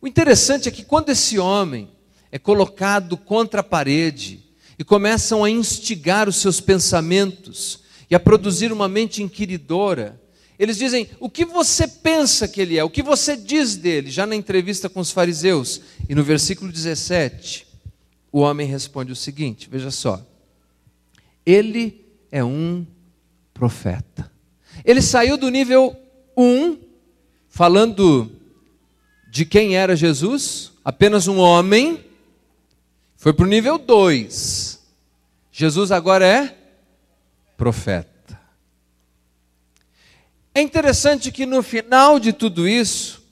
O 0.00 0.06
interessante 0.06 0.68
é 0.68 0.72
que 0.72 0.84
quando 0.84 1.10
esse 1.10 1.38
homem 1.38 1.90
é 2.30 2.38
colocado 2.38 3.16
contra 3.16 3.60
a 3.60 3.64
parede 3.64 4.44
e 4.78 4.84
começam 4.84 5.42
a 5.42 5.50
instigar 5.50 6.28
os 6.28 6.36
seus 6.36 6.60
pensamentos 6.60 7.80
e 8.08 8.14
a 8.14 8.20
produzir 8.20 8.72
uma 8.72 8.88
mente 8.88 9.22
inquiridora, 9.22 10.20
eles 10.58 10.76
dizem: 10.76 11.08
O 11.18 11.28
que 11.28 11.44
você 11.44 11.86
pensa 11.86 12.46
que 12.46 12.60
ele 12.60 12.78
é? 12.78 12.84
O 12.84 12.90
que 12.90 13.02
você 13.02 13.36
diz 13.36 13.76
dele? 13.76 14.10
Já 14.10 14.26
na 14.26 14.36
entrevista 14.36 14.88
com 14.88 15.00
os 15.00 15.10
fariseus, 15.10 15.80
e 16.08 16.14
no 16.14 16.22
versículo 16.22 16.70
17, 16.70 17.66
o 18.30 18.40
homem 18.40 18.66
responde 18.66 19.12
o 19.12 19.16
seguinte: 19.16 19.68
Veja 19.70 19.90
só. 19.90 20.24
Ele 21.44 22.04
é 22.30 22.44
um 22.44 22.86
profeta. 23.54 24.30
Ele 24.84 25.00
saiu 25.00 25.36
do 25.36 25.48
nível 25.48 25.96
1, 26.36 26.78
falando 27.48 28.30
de 29.30 29.44
quem 29.44 29.76
era 29.76 29.94
Jesus, 29.94 30.72
apenas 30.84 31.26
um 31.26 31.38
homem, 31.38 32.04
foi 33.16 33.32
para 33.32 33.44
o 33.44 33.48
nível 33.48 33.78
2. 33.78 34.80
Jesus 35.52 35.90
agora 35.92 36.26
é 36.26 36.56
profeta. 37.56 38.38
É 40.54 40.60
interessante 40.62 41.30
que 41.30 41.44
no 41.44 41.62
final 41.62 42.18
de 42.18 42.32
tudo 42.32 42.66
isso, 42.66 43.22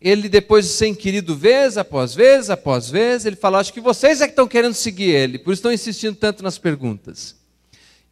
ele, 0.00 0.28
depois 0.28 0.64
de 0.64 0.70
ser 0.72 0.86
inquirido 0.86 1.36
vez 1.36 1.76
após 1.76 2.14
vez 2.14 2.48
após 2.48 2.88
vez, 2.88 3.26
ele 3.26 3.36
fala: 3.36 3.58
Acho 3.58 3.72
que 3.72 3.80
vocês 3.80 4.20
é 4.20 4.26
que 4.26 4.32
estão 4.32 4.48
querendo 4.48 4.74
seguir 4.74 5.10
ele, 5.10 5.38
por 5.38 5.52
isso 5.52 5.60
estão 5.60 5.72
insistindo 5.72 6.16
tanto 6.16 6.42
nas 6.42 6.58
perguntas. 6.58 7.36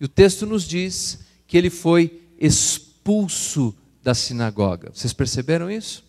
E 0.00 0.04
o 0.04 0.08
texto 0.08 0.44
nos 0.44 0.64
diz 0.64 1.20
que 1.46 1.56
ele 1.56 1.70
foi 1.70 2.20
expulso 2.38 3.74
da 4.02 4.14
sinagoga. 4.14 4.90
Vocês 4.92 5.12
perceberam 5.12 5.70
isso? 5.70 6.04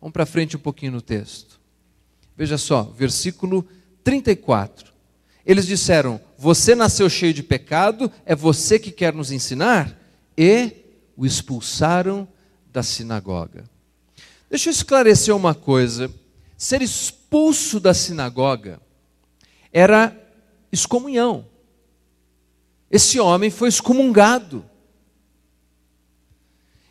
Vamos 0.00 0.12
para 0.12 0.26
frente 0.26 0.56
um 0.56 0.60
pouquinho 0.60 0.92
no 0.92 1.02
texto. 1.02 1.60
Veja 2.36 2.58
só, 2.58 2.82
versículo 2.82 3.66
34. 4.02 4.92
Eles 5.44 5.66
disseram: 5.66 6.20
Você 6.38 6.74
nasceu 6.74 7.08
cheio 7.08 7.32
de 7.32 7.42
pecado, 7.42 8.10
é 8.24 8.34
você 8.34 8.78
que 8.78 8.90
quer 8.90 9.14
nos 9.14 9.30
ensinar? 9.30 10.06
e 10.36 10.72
o 11.16 11.24
expulsaram 11.24 12.28
da 12.70 12.82
sinagoga. 12.82 13.64
Deixa 14.50 14.68
eu 14.68 14.72
esclarecer 14.72 15.34
uma 15.34 15.54
coisa: 15.54 16.12
ser 16.56 16.82
expulso 16.82 17.80
da 17.80 17.94
sinagoga 17.94 18.80
era 19.72 20.14
excomunhão. 20.70 21.46
Esse 22.90 23.18
homem 23.18 23.50
foi 23.50 23.68
excomungado. 23.68 24.64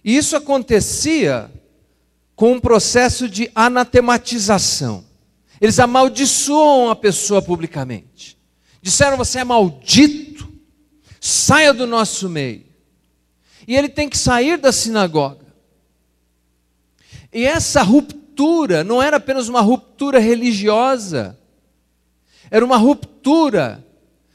E 0.03 0.15
isso 0.15 0.35
acontecia 0.35 1.51
com 2.35 2.53
um 2.53 2.59
processo 2.59 3.29
de 3.29 3.49
anatematização. 3.55 5.05
Eles 5.59 5.79
amaldiçoam 5.79 6.89
a 6.89 6.95
pessoa 6.95 7.41
publicamente. 7.41 8.37
Disseram: 8.81 9.17
Você 9.17 9.39
é 9.39 9.43
maldito, 9.43 10.51
saia 11.19 11.73
do 11.73 11.87
nosso 11.87 12.29
meio 12.29 12.65
e 13.67 13.75
ele 13.75 13.89
tem 13.89 14.07
que 14.07 14.17
sair 14.17 14.57
da 14.57 14.71
sinagoga. 14.71 15.45
E 17.33 17.45
essa 17.45 17.81
ruptura 17.81 18.83
não 18.83 19.01
era 19.01 19.17
apenas 19.17 19.49
uma 19.49 19.61
ruptura 19.61 20.19
religiosa, 20.19 21.37
era 22.49 22.63
uma 22.63 22.77
ruptura 22.77 23.85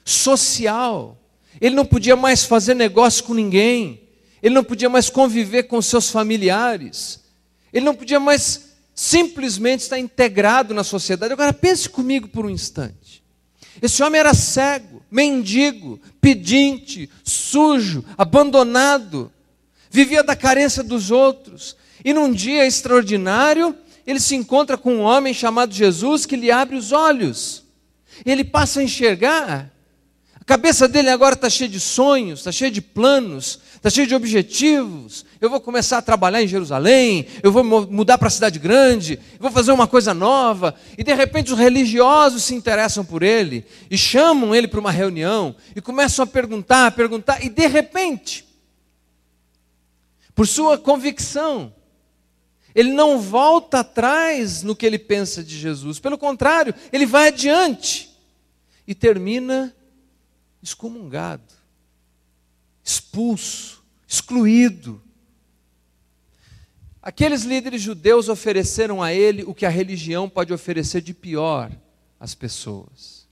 social. 0.04 1.16
Ele 1.60 1.74
não 1.74 1.84
podia 1.84 2.16
mais 2.16 2.44
fazer 2.44 2.74
negócio 2.74 3.24
com 3.24 3.34
ninguém, 3.34 4.02
ele 4.42 4.54
não 4.54 4.64
podia 4.64 4.88
mais 4.88 5.08
conviver 5.08 5.64
com 5.64 5.80
seus 5.80 6.10
familiares, 6.10 7.20
ele 7.72 7.84
não 7.84 7.94
podia 7.94 8.20
mais 8.20 8.70
simplesmente 8.94 9.80
estar 9.80 9.98
integrado 9.98 10.74
na 10.74 10.84
sociedade. 10.84 11.32
Agora 11.32 11.52
pense 11.52 11.88
comigo 11.88 12.28
por 12.28 12.44
um 12.44 12.50
instante. 12.50 13.22
Esse 13.80 14.02
homem 14.02 14.20
era 14.20 14.34
cego, 14.34 15.02
mendigo, 15.10 16.00
pedinte, 16.20 17.08
sujo, 17.24 18.04
abandonado, 18.18 19.32
vivia 19.90 20.22
da 20.22 20.36
carência 20.36 20.82
dos 20.82 21.10
outros. 21.10 21.76
E 22.04 22.12
num 22.12 22.32
dia 22.32 22.66
extraordinário, 22.66 23.76
ele 24.06 24.20
se 24.20 24.34
encontra 24.34 24.76
com 24.76 24.96
um 24.96 25.00
homem 25.00 25.32
chamado 25.32 25.72
Jesus 25.72 26.26
que 26.26 26.36
lhe 26.36 26.50
abre 26.50 26.76
os 26.76 26.92
olhos. 26.92 27.64
Ele 28.24 28.44
passa 28.44 28.80
a 28.80 28.82
enxergar. 28.82 29.70
A 30.38 30.44
cabeça 30.44 30.88
dele 30.88 31.10
agora 31.10 31.34
está 31.34 31.48
cheia 31.48 31.70
de 31.70 31.80
sonhos, 31.80 32.40
está 32.40 32.52
cheia 32.52 32.70
de 32.70 32.82
planos, 32.82 33.60
está 33.80 33.88
cheia 33.88 34.06
de 34.06 34.14
objetivos. 34.14 35.24
Eu 35.40 35.48
vou 35.48 35.58
começar 35.58 35.98
a 35.98 36.02
trabalhar 36.02 36.42
em 36.42 36.46
Jerusalém, 36.46 37.26
eu 37.42 37.50
vou 37.50 37.64
mudar 37.64 38.18
para 38.18 38.28
a 38.28 38.30
cidade 38.30 38.58
grande, 38.58 39.18
vou 39.38 39.50
fazer 39.50 39.72
uma 39.72 39.86
coisa 39.86 40.12
nova. 40.12 40.74
E 40.98 41.02
de 41.02 41.14
repente 41.14 41.50
os 41.52 41.58
religiosos 41.58 42.44
se 42.44 42.54
interessam 42.54 43.04
por 43.04 43.22
ele 43.22 43.64
e 43.90 43.96
chamam 43.96 44.54
ele 44.54 44.68
para 44.68 44.78
uma 44.78 44.90
reunião 44.90 45.56
e 45.74 45.80
começam 45.80 46.22
a 46.22 46.26
perguntar, 46.26 46.88
a 46.88 46.90
perguntar, 46.90 47.42
e 47.42 47.48
de 47.48 47.66
repente, 47.66 48.44
por 50.34 50.46
sua 50.46 50.76
convicção, 50.76 51.72
ele 52.74 52.92
não 52.92 53.18
volta 53.18 53.80
atrás 53.80 54.62
no 54.62 54.76
que 54.76 54.84
ele 54.84 54.98
pensa 54.98 55.42
de 55.42 55.58
Jesus, 55.58 55.98
pelo 55.98 56.18
contrário, 56.18 56.74
ele 56.92 57.06
vai 57.06 57.28
adiante 57.28 58.10
e 58.86 58.94
termina 58.94 59.74
excomungado, 60.62 61.59
expulso, 62.90 63.84
excluído. 64.06 65.00
Aqueles 67.00 67.44
líderes 67.44 67.80
judeus 67.80 68.28
ofereceram 68.28 69.00
a 69.02 69.12
ele 69.12 69.44
o 69.44 69.54
que 69.54 69.64
a 69.64 69.70
religião 69.70 70.28
pode 70.28 70.52
oferecer 70.52 71.00
de 71.00 71.14
pior 71.14 71.70
às 72.18 72.34
pessoas. 72.34 73.28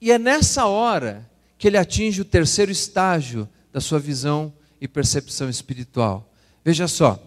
E 0.00 0.12
é 0.12 0.18
nessa 0.18 0.66
hora 0.66 1.28
que 1.58 1.66
ele 1.66 1.76
atinge 1.76 2.20
o 2.20 2.24
terceiro 2.24 2.70
estágio 2.70 3.48
da 3.72 3.80
sua 3.80 3.98
visão 3.98 4.52
e 4.80 4.86
percepção 4.86 5.50
espiritual. 5.50 6.32
Veja 6.64 6.86
só, 6.88 7.20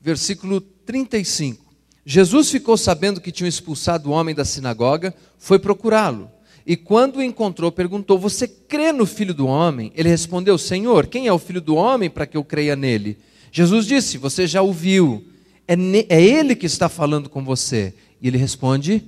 versículo 0.00 0.60
35. 0.60 1.64
Jesus 2.04 2.50
ficou 2.50 2.76
sabendo 2.76 3.20
que 3.20 3.32
tinham 3.32 3.48
expulsado 3.48 4.08
o 4.08 4.12
homem 4.12 4.34
da 4.34 4.44
sinagoga, 4.44 5.12
foi 5.36 5.58
procurá-lo. 5.58 6.30
E 6.66 6.76
quando 6.76 7.16
o 7.16 7.22
encontrou, 7.22 7.70
perguntou: 7.70 8.18
Você 8.18 8.48
crê 8.48 8.90
no 8.90 9.06
filho 9.06 9.32
do 9.32 9.46
homem? 9.46 9.92
Ele 9.94 10.08
respondeu: 10.08 10.58
Senhor, 10.58 11.06
quem 11.06 11.28
é 11.28 11.32
o 11.32 11.38
filho 11.38 11.60
do 11.60 11.76
homem 11.76 12.10
para 12.10 12.26
que 12.26 12.36
eu 12.36 12.42
creia 12.42 12.74
nele? 12.74 13.16
Jesus 13.52 13.86
disse: 13.86 14.18
Você 14.18 14.48
já 14.48 14.60
ouviu, 14.62 15.24
é, 15.68 15.74
é 16.08 16.20
ele 16.20 16.56
que 16.56 16.66
está 16.66 16.88
falando 16.88 17.30
com 17.30 17.44
você. 17.44 17.94
E 18.20 18.26
ele 18.26 18.36
responde: 18.36 19.04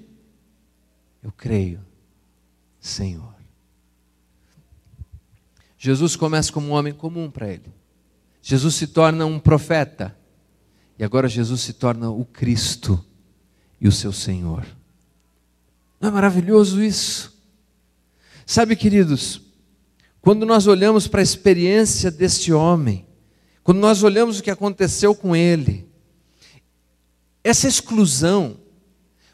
Eu 1.20 1.32
creio, 1.32 1.80
Senhor. 2.80 3.34
Jesus 5.76 6.14
começa 6.14 6.52
como 6.52 6.68
um 6.68 6.72
homem 6.72 6.92
comum 6.92 7.28
para 7.28 7.48
ele. 7.48 7.72
Jesus 8.40 8.76
se 8.76 8.86
torna 8.86 9.26
um 9.26 9.38
profeta. 9.38 10.16
E 10.96 11.04
agora 11.04 11.28
Jesus 11.28 11.60
se 11.60 11.72
torna 11.72 12.10
o 12.10 12.24
Cristo 12.24 13.04
e 13.80 13.86
o 13.86 13.92
seu 13.92 14.12
Senhor. 14.12 14.64
Não 16.00 16.08
é 16.08 16.12
maravilhoso 16.12 16.82
isso? 16.82 17.37
Sabe, 18.50 18.74
queridos, 18.76 19.42
quando 20.22 20.46
nós 20.46 20.66
olhamos 20.66 21.06
para 21.06 21.20
a 21.20 21.22
experiência 21.22 22.10
deste 22.10 22.50
homem, 22.50 23.06
quando 23.62 23.76
nós 23.76 24.02
olhamos 24.02 24.38
o 24.38 24.42
que 24.42 24.50
aconteceu 24.50 25.14
com 25.14 25.36
ele, 25.36 25.86
essa 27.44 27.68
exclusão 27.68 28.58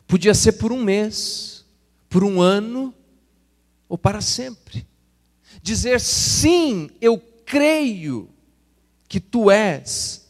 podia 0.04 0.34
ser 0.34 0.54
por 0.54 0.72
um 0.72 0.82
mês, 0.82 1.64
por 2.08 2.24
um 2.24 2.42
ano 2.42 2.92
ou 3.88 3.96
para 3.96 4.20
sempre. 4.20 4.84
Dizer 5.62 6.00
sim, 6.00 6.90
eu 7.00 7.16
creio 7.46 8.28
que 9.06 9.20
tu 9.20 9.48
és 9.48 10.28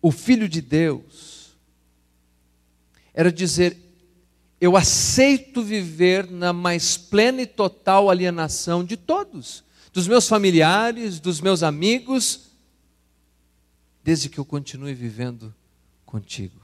o 0.00 0.10
Filho 0.10 0.48
de 0.48 0.62
Deus, 0.62 1.58
era 3.12 3.30
dizer: 3.30 3.76
eu 4.62 4.76
aceito 4.76 5.60
viver 5.60 6.30
na 6.30 6.52
mais 6.52 6.96
plena 6.96 7.42
e 7.42 7.46
total 7.46 8.08
alienação 8.08 8.84
de 8.84 8.96
todos, 8.96 9.64
dos 9.92 10.06
meus 10.06 10.28
familiares, 10.28 11.18
dos 11.18 11.40
meus 11.40 11.64
amigos, 11.64 12.42
desde 14.04 14.28
que 14.28 14.38
eu 14.38 14.44
continue 14.44 14.94
vivendo 14.94 15.52
contigo. 16.06 16.62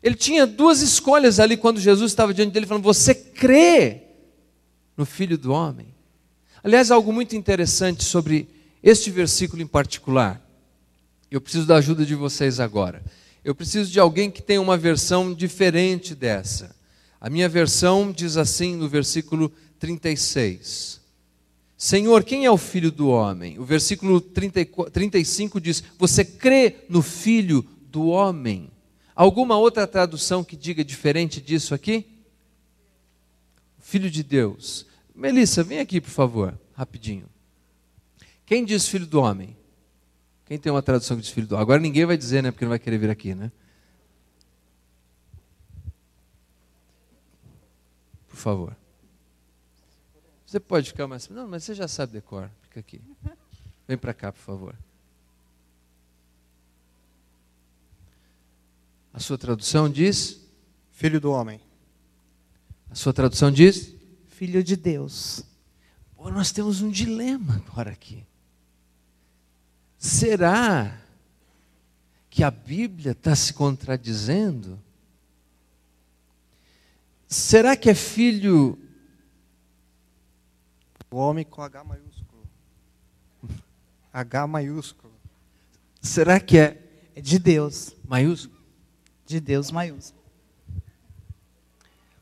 Ele 0.00 0.14
tinha 0.14 0.46
duas 0.46 0.80
escolhas 0.80 1.40
ali 1.40 1.56
quando 1.56 1.80
Jesus 1.80 2.12
estava 2.12 2.32
diante 2.32 2.52
dele, 2.52 2.66
falando: 2.66 2.84
Você 2.84 3.12
crê 3.12 4.02
no 4.96 5.04
Filho 5.04 5.36
do 5.36 5.52
Homem? 5.52 5.92
Aliás, 6.62 6.92
algo 6.92 7.12
muito 7.12 7.34
interessante 7.34 8.04
sobre 8.04 8.48
este 8.80 9.10
versículo 9.10 9.60
em 9.60 9.66
particular, 9.66 10.40
eu 11.28 11.40
preciso 11.40 11.66
da 11.66 11.78
ajuda 11.78 12.06
de 12.06 12.14
vocês 12.14 12.60
agora. 12.60 13.02
Eu 13.44 13.54
preciso 13.54 13.90
de 13.90 13.98
alguém 13.98 14.30
que 14.30 14.42
tenha 14.42 14.60
uma 14.60 14.76
versão 14.76 15.32
diferente 15.32 16.14
dessa. 16.14 16.76
A 17.20 17.30
minha 17.30 17.48
versão 17.48 18.12
diz 18.12 18.36
assim 18.36 18.76
no 18.76 18.88
versículo 18.88 19.52
36. 19.78 21.00
Senhor, 21.76 22.24
quem 22.24 22.44
é 22.44 22.50
o 22.50 22.58
filho 22.58 22.90
do 22.92 23.08
homem? 23.08 23.58
O 23.58 23.64
versículo 23.64 24.20
34, 24.20 24.92
35 24.92 25.60
diz: 25.60 25.82
Você 25.98 26.24
crê 26.24 26.84
no 26.88 27.00
filho 27.00 27.66
do 27.90 28.08
homem? 28.08 28.70
Alguma 29.14 29.56
outra 29.56 29.86
tradução 29.86 30.44
que 30.44 30.56
diga 30.56 30.84
diferente 30.84 31.40
disso 31.40 31.74
aqui? 31.74 32.06
Filho 33.78 34.10
de 34.10 34.22
Deus. 34.22 34.86
Melissa, 35.14 35.62
vem 35.62 35.80
aqui, 35.80 36.00
por 36.00 36.10
favor, 36.10 36.58
rapidinho. 36.74 37.26
Quem 38.44 38.64
diz 38.64 38.86
filho 38.86 39.06
do 39.06 39.20
homem? 39.20 39.56
Quem 40.50 40.58
tem 40.58 40.72
uma 40.72 40.82
tradução 40.82 41.16
que 41.16 41.22
diz 41.22 41.30
filho 41.30 41.46
do 41.46 41.52
homem? 41.54 41.62
Agora 41.62 41.80
ninguém 41.80 42.04
vai 42.04 42.16
dizer, 42.16 42.42
né? 42.42 42.50
Porque 42.50 42.64
não 42.64 42.70
vai 42.70 42.78
querer 42.80 42.98
vir 42.98 43.08
aqui, 43.08 43.36
né? 43.36 43.52
Por 48.26 48.34
favor. 48.34 48.76
Você 50.44 50.58
pode 50.58 50.88
ficar 50.88 51.06
mais. 51.06 51.28
Não, 51.28 51.46
mas 51.46 51.62
você 51.62 51.72
já 51.72 51.86
sabe 51.86 52.14
decor. 52.14 52.50
Fica 52.62 52.80
aqui. 52.80 53.00
Vem 53.86 53.96
para 53.96 54.12
cá, 54.12 54.32
por 54.32 54.40
favor. 54.40 54.74
A 59.14 59.20
sua 59.20 59.38
tradução 59.38 59.88
diz? 59.88 60.40
Filho 60.90 61.20
do 61.20 61.30
homem. 61.30 61.60
A 62.90 62.96
sua 62.96 63.12
tradução 63.12 63.52
diz? 63.52 63.94
Filho 64.26 64.64
de 64.64 64.74
Deus. 64.74 65.44
Pô, 66.16 66.28
nós 66.28 66.50
temos 66.50 66.82
um 66.82 66.90
dilema 66.90 67.62
agora 67.68 67.92
aqui. 67.92 68.26
Será 70.00 70.98
que 72.30 72.42
a 72.42 72.50
Bíblia 72.50 73.12
está 73.12 73.36
se 73.36 73.52
contradizendo? 73.52 74.80
Será 77.28 77.76
que 77.76 77.90
é 77.90 77.94
filho. 77.94 78.78
O 81.10 81.18
homem 81.18 81.44
com 81.44 81.60
H 81.60 81.84
maiúsculo. 81.84 82.48
H 84.10 84.46
maiúsculo. 84.46 85.12
Será 86.00 86.40
que 86.40 86.56
é 86.56 86.82
É 87.14 87.20
de 87.20 87.38
Deus. 87.38 87.94
maiúsculo? 88.08 88.58
De 89.26 89.38
Deus 89.38 89.70
maiúsculo. 89.70 90.24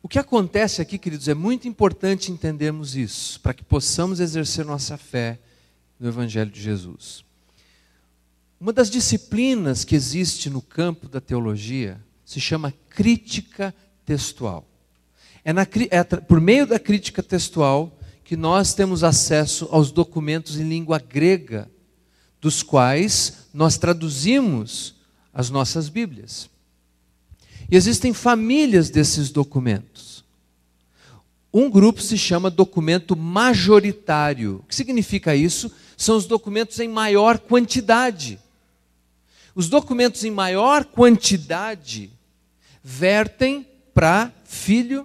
O 0.02 0.08
que 0.08 0.18
acontece 0.18 0.82
aqui, 0.82 0.98
queridos, 0.98 1.28
é 1.28 1.34
muito 1.34 1.68
importante 1.68 2.32
entendermos 2.32 2.96
isso, 2.96 3.40
para 3.40 3.54
que 3.54 3.62
possamos 3.62 4.18
exercer 4.18 4.64
nossa 4.64 4.96
fé 4.96 5.38
no 6.00 6.08
Evangelho 6.08 6.50
de 6.50 6.60
Jesus. 6.60 7.27
Uma 8.60 8.72
das 8.72 8.90
disciplinas 8.90 9.84
que 9.84 9.94
existe 9.94 10.50
no 10.50 10.60
campo 10.60 11.08
da 11.08 11.20
teologia 11.20 12.00
se 12.24 12.40
chama 12.40 12.74
crítica 12.90 13.72
textual. 14.04 14.66
É, 15.44 15.52
na, 15.52 15.62
é 15.90 16.02
por 16.02 16.40
meio 16.40 16.66
da 16.66 16.78
crítica 16.78 17.22
textual 17.22 17.96
que 18.24 18.36
nós 18.36 18.74
temos 18.74 19.04
acesso 19.04 19.68
aos 19.70 19.92
documentos 19.92 20.58
em 20.58 20.68
língua 20.68 20.98
grega, 20.98 21.70
dos 22.40 22.62
quais 22.62 23.48
nós 23.54 23.78
traduzimos 23.78 24.96
as 25.32 25.50
nossas 25.50 25.88
Bíblias. 25.88 26.50
E 27.70 27.76
existem 27.76 28.12
famílias 28.12 28.90
desses 28.90 29.30
documentos. 29.30 30.24
Um 31.54 31.70
grupo 31.70 32.02
se 32.02 32.18
chama 32.18 32.50
documento 32.50 33.16
majoritário. 33.16 34.62
O 34.64 34.68
que 34.68 34.74
significa 34.74 35.34
isso? 35.34 35.70
São 35.96 36.16
os 36.16 36.26
documentos 36.26 36.78
em 36.80 36.88
maior 36.88 37.38
quantidade. 37.38 38.38
Os 39.58 39.68
documentos 39.68 40.22
em 40.22 40.30
maior 40.30 40.84
quantidade 40.84 42.12
vertem 42.80 43.66
para 43.92 44.32
filho 44.44 45.04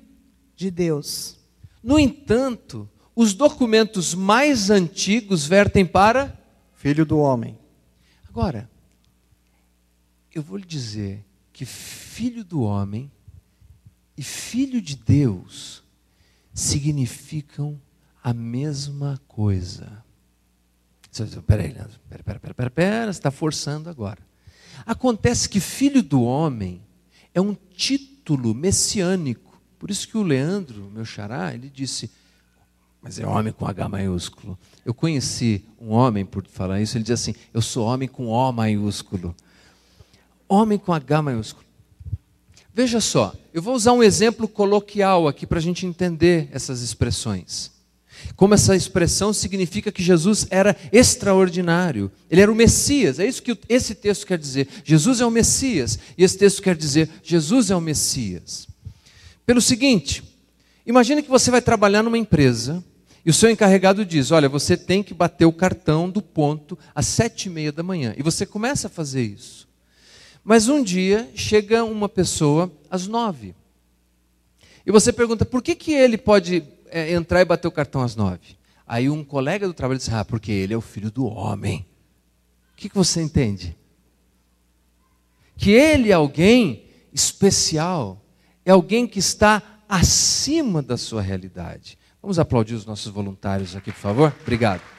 de 0.55 0.69
Deus. 0.69 1.39
No 1.81 1.97
entanto, 1.97 2.87
os 3.15 3.33
documentos 3.33 4.13
mais 4.13 4.69
antigos 4.69 5.47
vertem 5.47 5.83
para 5.83 6.39
filho 6.75 7.03
do 7.03 7.17
homem. 7.17 7.57
Agora, 8.29 8.69
eu 10.31 10.43
vou 10.43 10.57
lhe 10.57 10.67
dizer 10.67 11.25
que 11.51 11.65
filho 11.65 12.43
do 12.43 12.61
homem 12.61 13.11
e 14.15 14.21
filho 14.21 14.79
de 14.79 14.95
Deus 14.95 15.83
significam 16.53 17.81
a 18.23 18.31
mesma 18.31 19.19
coisa. 19.27 20.05
Peraí, 21.47 21.73
Leandro, 21.73 21.99
pera, 22.07 22.23
pera, 22.23 22.39
pera, 22.39 22.53
pera, 22.53 22.69
pera, 22.69 23.05
você 23.11 23.17
está 23.17 23.31
forçando 23.31 23.89
agora. 23.89 24.31
Acontece 24.85 25.47
que 25.47 25.59
filho 25.59 26.03
do 26.03 26.21
homem 26.23 26.81
é 27.33 27.41
um 27.41 27.55
título 27.75 28.53
messiânico. 28.53 29.61
Por 29.79 29.91
isso 29.91 30.07
que 30.07 30.17
o 30.17 30.23
Leandro, 30.23 30.89
meu 30.93 31.03
xará, 31.03 31.53
ele 31.53 31.69
disse, 31.69 32.09
mas 33.01 33.19
é 33.19 33.27
homem 33.27 33.51
com 33.51 33.67
H 33.67 33.89
maiúsculo. 33.89 34.57
Eu 34.85 34.93
conheci 34.93 35.65
um 35.77 35.89
homem, 35.89 36.25
por 36.25 36.47
falar 36.47 36.79
isso, 36.79 36.95
ele 36.97 37.03
diz 37.03 37.19
assim, 37.19 37.35
eu 37.53 37.61
sou 37.61 37.85
homem 37.85 38.07
com 38.07 38.27
O 38.27 38.51
maiúsculo. 38.53 39.35
Homem 40.47 40.77
com 40.77 40.93
H 40.93 41.21
maiúsculo. 41.21 41.65
Veja 42.73 43.01
só, 43.01 43.35
eu 43.53 43.61
vou 43.61 43.75
usar 43.75 43.91
um 43.91 44.01
exemplo 44.01 44.47
coloquial 44.47 45.27
aqui 45.27 45.45
para 45.45 45.59
a 45.59 45.61
gente 45.61 45.85
entender 45.85 46.47
essas 46.53 46.81
expressões. 46.81 47.72
Como 48.35 48.53
essa 48.53 48.75
expressão 48.75 49.33
significa 49.33 49.91
que 49.91 50.03
Jesus 50.03 50.47
era 50.49 50.75
extraordinário, 50.91 52.11
ele 52.29 52.41
era 52.41 52.51
o 52.51 52.55
Messias, 52.55 53.19
é 53.19 53.27
isso 53.27 53.43
que 53.43 53.57
esse 53.69 53.95
texto 53.95 54.25
quer 54.25 54.37
dizer. 54.37 54.67
Jesus 54.83 55.21
é 55.21 55.25
o 55.25 55.31
Messias, 55.31 55.99
e 56.17 56.23
esse 56.23 56.37
texto 56.37 56.61
quer 56.61 56.75
dizer: 56.75 57.09
Jesus 57.23 57.71
é 57.71 57.75
o 57.75 57.81
Messias. 57.81 58.67
Pelo 59.45 59.61
seguinte, 59.61 60.23
imagine 60.85 61.21
que 61.21 61.29
você 61.29 61.51
vai 61.51 61.61
trabalhar 61.61 62.03
numa 62.03 62.17
empresa 62.17 62.83
e 63.25 63.29
o 63.29 63.33
seu 63.33 63.49
encarregado 63.49 64.05
diz: 64.05 64.31
Olha, 64.31 64.49
você 64.49 64.75
tem 64.75 65.01
que 65.01 65.13
bater 65.13 65.45
o 65.45 65.53
cartão 65.53 66.09
do 66.09 66.21
ponto 66.21 66.77
às 66.93 67.07
sete 67.07 67.45
e 67.45 67.49
meia 67.49 67.71
da 67.71 67.83
manhã, 67.83 68.13
e 68.17 68.23
você 68.23 68.45
começa 68.45 68.87
a 68.87 68.89
fazer 68.89 69.23
isso. 69.23 69.67
Mas 70.43 70.67
um 70.67 70.83
dia 70.83 71.29
chega 71.33 71.83
uma 71.83 72.09
pessoa 72.09 72.71
às 72.89 73.07
nove. 73.07 73.55
E 74.85 74.91
você 74.91 75.13
pergunta, 75.13 75.45
por 75.45 75.61
que, 75.61 75.75
que 75.75 75.93
ele 75.93 76.17
pode 76.17 76.61
é, 76.93 77.11
entrar 77.13 77.41
e 77.41 77.45
bater 77.45 77.67
o 77.67 77.71
cartão 77.71 78.01
às 78.01 78.15
nove? 78.15 78.57
Aí 78.85 79.09
um 79.09 79.23
colega 79.23 79.67
do 79.67 79.73
trabalho 79.73 79.97
diz, 79.97 80.09
ah, 80.09 80.23
porque 80.23 80.51
ele 80.51 80.73
é 80.73 80.77
o 80.77 80.81
filho 80.81 81.09
do 81.09 81.25
homem. 81.25 81.85
O 82.73 82.75
que, 82.75 82.89
que 82.89 82.95
você 82.95 83.21
entende? 83.21 83.75
Que 85.57 85.71
ele 85.71 86.09
é 86.11 86.13
alguém 86.13 86.85
especial, 87.11 88.21
é 88.65 88.71
alguém 88.71 89.07
que 89.07 89.19
está 89.19 89.61
acima 89.87 90.81
da 90.81 90.97
sua 90.97 91.21
realidade. 91.21 91.97
Vamos 92.21 92.39
aplaudir 92.39 92.73
os 92.73 92.85
nossos 92.85 93.11
voluntários 93.11 93.75
aqui, 93.75 93.91
por 93.91 93.99
favor? 93.99 94.35
Obrigado. 94.41 94.92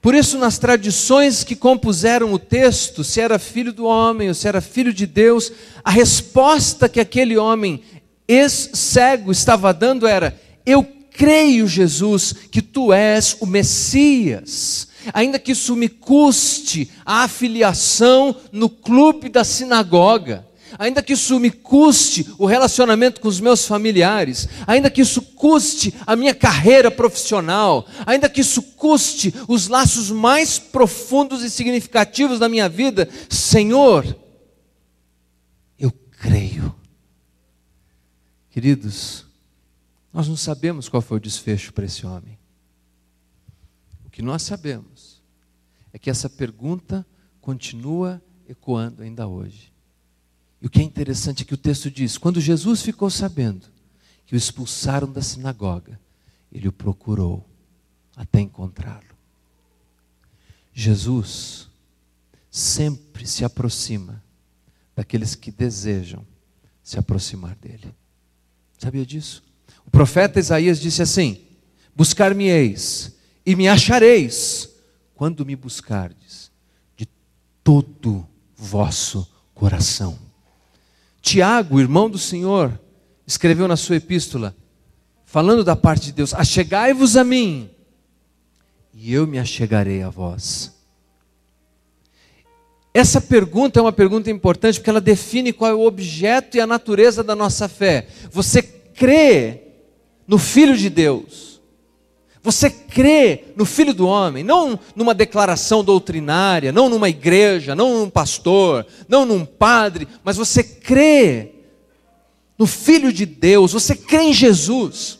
Por 0.00 0.14
isso, 0.14 0.38
nas 0.38 0.58
tradições 0.58 1.44
que 1.44 1.54
compuseram 1.54 2.32
o 2.32 2.38
texto, 2.38 3.04
se 3.04 3.20
era 3.20 3.38
filho 3.38 3.72
do 3.72 3.84
homem 3.84 4.28
ou 4.28 4.34
se 4.34 4.48
era 4.48 4.60
filho 4.62 4.94
de 4.94 5.06
Deus, 5.06 5.52
a 5.84 5.90
resposta 5.90 6.88
que 6.88 7.00
aquele 7.00 7.36
homem 7.36 7.82
ex-cego 8.26 9.30
estava 9.30 9.74
dando 9.74 10.06
era: 10.06 10.40
Eu 10.64 10.82
creio, 11.10 11.68
Jesus, 11.68 12.34
que 12.50 12.62
tu 12.62 12.94
és 12.94 13.36
o 13.40 13.46
Messias. 13.46 14.88
Ainda 15.12 15.38
que 15.38 15.52
isso 15.52 15.76
me 15.76 15.88
custe 15.88 16.90
a 17.04 17.24
afiliação 17.24 18.34
no 18.52 18.68
clube 18.68 19.28
da 19.28 19.44
sinagoga, 19.44 20.46
ainda 20.78 21.02
que 21.02 21.12
isso 21.12 21.38
me 21.38 21.50
custe 21.50 22.26
o 22.38 22.46
relacionamento 22.46 23.20
com 23.20 23.28
os 23.28 23.40
meus 23.40 23.66
familiares, 23.66 24.48
ainda 24.66 24.90
que 24.90 25.00
isso 25.00 25.22
custe 25.22 25.94
a 26.06 26.16
minha 26.16 26.34
carreira 26.34 26.90
profissional, 26.90 27.86
ainda 28.06 28.28
que 28.28 28.40
isso 28.40 28.62
custe 28.62 29.34
os 29.48 29.68
laços 29.68 30.10
mais 30.10 30.58
profundos 30.58 31.42
e 31.42 31.50
significativos 31.50 32.38
da 32.38 32.48
minha 32.48 32.68
vida, 32.68 33.08
Senhor, 33.28 34.04
eu 35.78 35.92
creio. 36.10 36.74
Queridos, 38.50 39.26
nós 40.12 40.28
não 40.28 40.36
sabemos 40.36 40.88
qual 40.88 41.00
foi 41.00 41.18
o 41.18 41.20
desfecho 41.20 41.72
para 41.72 41.84
esse 41.84 42.06
homem. 42.06 42.38
O 44.04 44.10
que 44.10 44.22
nós 44.22 44.42
sabemos 44.42 45.22
é 45.92 45.98
que 45.98 46.10
essa 46.10 46.28
pergunta 46.28 47.06
continua 47.40 48.20
ecoando 48.48 49.02
ainda 49.02 49.26
hoje. 49.26 49.72
E 50.60 50.66
o 50.66 50.70
que 50.70 50.80
é 50.80 50.82
interessante 50.82 51.42
é 51.42 51.46
que 51.46 51.54
o 51.54 51.58
texto 51.58 51.90
diz: 51.90 52.18
quando 52.18 52.40
Jesus 52.40 52.82
ficou 52.82 53.08
sabendo 53.08 53.66
que 54.26 54.34
o 54.34 54.36
expulsaram 54.36 55.10
da 55.10 55.22
sinagoga, 55.22 55.98
ele 56.52 56.68
o 56.68 56.72
procurou 56.72 57.48
até 58.14 58.40
encontrá-lo. 58.40 59.16
Jesus 60.72 61.68
sempre 62.50 63.26
se 63.26 63.44
aproxima 63.44 64.22
daqueles 64.94 65.34
que 65.34 65.50
desejam 65.50 66.26
se 66.82 66.98
aproximar 66.98 67.54
dele. 67.56 67.94
Sabia 68.78 69.06
disso? 69.06 69.42
O 69.86 69.90
profeta 69.90 70.38
Isaías 70.38 70.80
disse 70.80 71.02
assim: 71.02 71.44
Buscar-me-eis 71.94 73.16
e 73.44 73.56
me 73.56 73.68
achareis 73.68 74.68
quando 75.14 75.44
me 75.44 75.56
buscardes 75.56 76.50
de 76.96 77.06
todo 77.62 78.26
vosso 78.56 79.30
coração. 79.54 80.29
Tiago, 81.30 81.78
irmão 81.78 82.10
do 82.10 82.18
Senhor, 82.18 82.76
escreveu 83.24 83.68
na 83.68 83.76
sua 83.76 83.94
epístola, 83.94 84.52
falando 85.24 85.62
da 85.62 85.76
parte 85.76 86.06
de 86.06 86.12
Deus: 86.12 86.34
Achegai-vos 86.34 87.16
a 87.16 87.22
mim, 87.22 87.70
e 88.92 89.12
eu 89.12 89.28
me 89.28 89.38
achegarei 89.38 90.02
a 90.02 90.10
vós. 90.10 90.74
Essa 92.92 93.20
pergunta 93.20 93.78
é 93.78 93.82
uma 93.82 93.92
pergunta 93.92 94.28
importante 94.28 94.80
porque 94.80 94.90
ela 94.90 95.00
define 95.00 95.52
qual 95.52 95.70
é 95.70 95.74
o 95.74 95.86
objeto 95.86 96.56
e 96.56 96.60
a 96.60 96.66
natureza 96.66 97.22
da 97.22 97.36
nossa 97.36 97.68
fé. 97.68 98.08
Você 98.32 98.60
crê 98.60 99.68
no 100.26 100.36
Filho 100.36 100.76
de 100.76 100.90
Deus. 100.90 101.59
Você 102.42 102.70
crê 102.70 103.44
no 103.54 103.66
Filho 103.66 103.92
do 103.92 104.06
Homem, 104.06 104.42
não 104.42 104.78
numa 104.96 105.14
declaração 105.14 105.84
doutrinária, 105.84 106.72
não 106.72 106.88
numa 106.88 107.08
igreja, 107.08 107.74
não 107.74 107.98
num 107.98 108.10
pastor, 108.10 108.86
não 109.06 109.26
num 109.26 109.44
padre, 109.44 110.08
mas 110.24 110.36
você 110.38 110.64
crê 110.64 111.52
no 112.58 112.66
Filho 112.66 113.12
de 113.12 113.26
Deus, 113.26 113.72
você 113.72 113.94
crê 113.94 114.22
em 114.22 114.32
Jesus. 114.32 115.18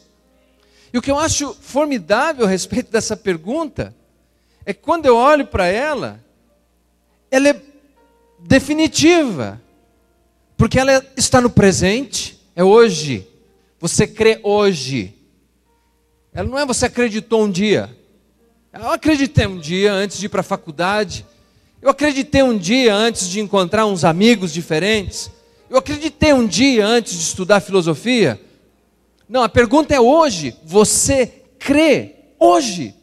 E 0.92 0.98
o 0.98 1.02
que 1.02 1.10
eu 1.10 1.18
acho 1.18 1.54
formidável 1.60 2.46
a 2.46 2.48
respeito 2.48 2.90
dessa 2.90 3.16
pergunta 3.16 3.94
é 4.64 4.72
que 4.72 4.80
quando 4.80 5.06
eu 5.06 5.16
olho 5.16 5.46
para 5.46 5.66
ela, 5.66 6.24
ela 7.30 7.48
é 7.50 7.60
definitiva, 8.40 9.60
porque 10.56 10.78
ela 10.78 11.04
está 11.16 11.40
no 11.40 11.50
presente, 11.50 12.40
é 12.56 12.64
hoje. 12.64 13.26
Você 13.78 14.06
crê 14.06 14.40
hoje. 14.42 15.14
Ela 16.32 16.48
não 16.48 16.58
é 16.58 16.64
você 16.64 16.86
acreditou 16.86 17.44
um 17.44 17.50
dia. 17.50 17.94
Eu 18.72 18.90
acreditei 18.90 19.46
um 19.46 19.58
dia 19.58 19.92
antes 19.92 20.18
de 20.18 20.26
ir 20.26 20.28
para 20.28 20.40
a 20.40 20.44
faculdade. 20.44 21.26
Eu 21.82 21.90
acreditei 21.90 22.42
um 22.42 22.56
dia 22.56 22.94
antes 22.94 23.28
de 23.28 23.40
encontrar 23.40 23.86
uns 23.86 24.04
amigos 24.04 24.52
diferentes. 24.52 25.30
Eu 25.68 25.78
acreditei 25.78 26.32
um 26.32 26.46
dia 26.46 26.86
antes 26.86 27.14
de 27.14 27.22
estudar 27.22 27.60
filosofia. 27.60 28.40
Não, 29.28 29.42
a 29.42 29.48
pergunta 29.48 29.94
é 29.94 30.00
hoje. 30.00 30.56
Você 30.64 31.26
crê 31.58 32.14
hoje? 32.38 32.94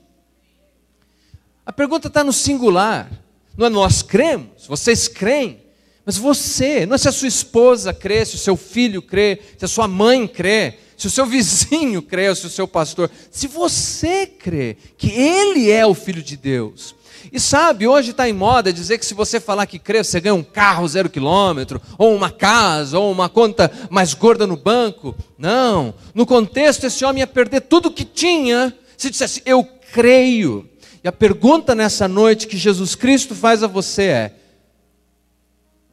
A 1.65 1.73
pergunta 1.73 2.07
está 2.07 2.23
no 2.23 2.31
singular. 2.31 3.11
Não 3.57 3.65
é 3.65 3.69
nós 3.69 4.01
cremos, 4.01 4.67
vocês 4.67 5.07
creem. 5.07 5.59
Mas 6.05 6.15
você, 6.15 6.85
não 6.85 6.95
é 6.95 6.97
se 6.97 7.09
a 7.09 7.11
sua 7.11 7.27
esposa 7.27 7.93
crê, 7.93 8.23
se 8.23 8.35
o 8.35 8.39
seu 8.39 8.55
filho 8.55 9.01
crê, 9.01 9.41
se 9.57 9.65
a 9.65 9.67
sua 9.67 9.87
mãe 9.87 10.25
crê, 10.25 10.75
se 10.97 11.07
o 11.07 11.11
seu 11.11 11.25
vizinho 11.25 12.01
crê, 12.03 12.33
se 12.35 12.45
o 12.45 12.49
seu 12.49 12.67
pastor. 12.67 13.09
Se 13.31 13.47
você 13.47 14.25
crê 14.25 14.75
que 14.97 15.11
Ele 15.11 15.71
é 15.71 15.85
o 15.85 15.93
Filho 15.93 16.21
de 16.21 16.35
Deus. 16.35 16.95
E 17.31 17.39
sabe, 17.39 17.87
hoje 17.87 18.11
está 18.11 18.27
em 18.27 18.33
moda 18.33 18.71
dizer 18.71 18.97
que 18.97 19.05
se 19.05 19.13
você 19.13 19.39
falar 19.39 19.65
que 19.65 19.79
crê, 19.79 20.03
você 20.03 20.19
ganha 20.19 20.35
um 20.35 20.43
carro 20.43 20.87
zero 20.87 21.09
quilômetro, 21.09 21.81
ou 21.97 22.15
uma 22.15 22.31
casa, 22.31 22.97
ou 22.97 23.11
uma 23.11 23.27
conta 23.27 23.71
mais 23.89 24.13
gorda 24.13 24.47
no 24.47 24.55
banco. 24.57 25.15
Não. 25.37 25.93
No 26.13 26.25
contexto, 26.25 26.85
esse 26.85 27.03
homem 27.05 27.21
ia 27.21 27.27
perder 27.27 27.61
tudo 27.61 27.87
o 27.87 27.93
que 27.93 28.05
tinha 28.05 28.73
se 28.97 29.11
dissesse, 29.11 29.43
eu 29.45 29.63
creio. 29.93 30.67
E 31.03 31.07
a 31.07 31.11
pergunta 31.11 31.75
nessa 31.75 32.07
noite 32.07 32.47
que 32.47 32.57
Jesus 32.57 32.95
Cristo 32.95 33.35
faz 33.35 33.61
a 33.63 33.67
você 33.67 34.03
é: 34.03 34.35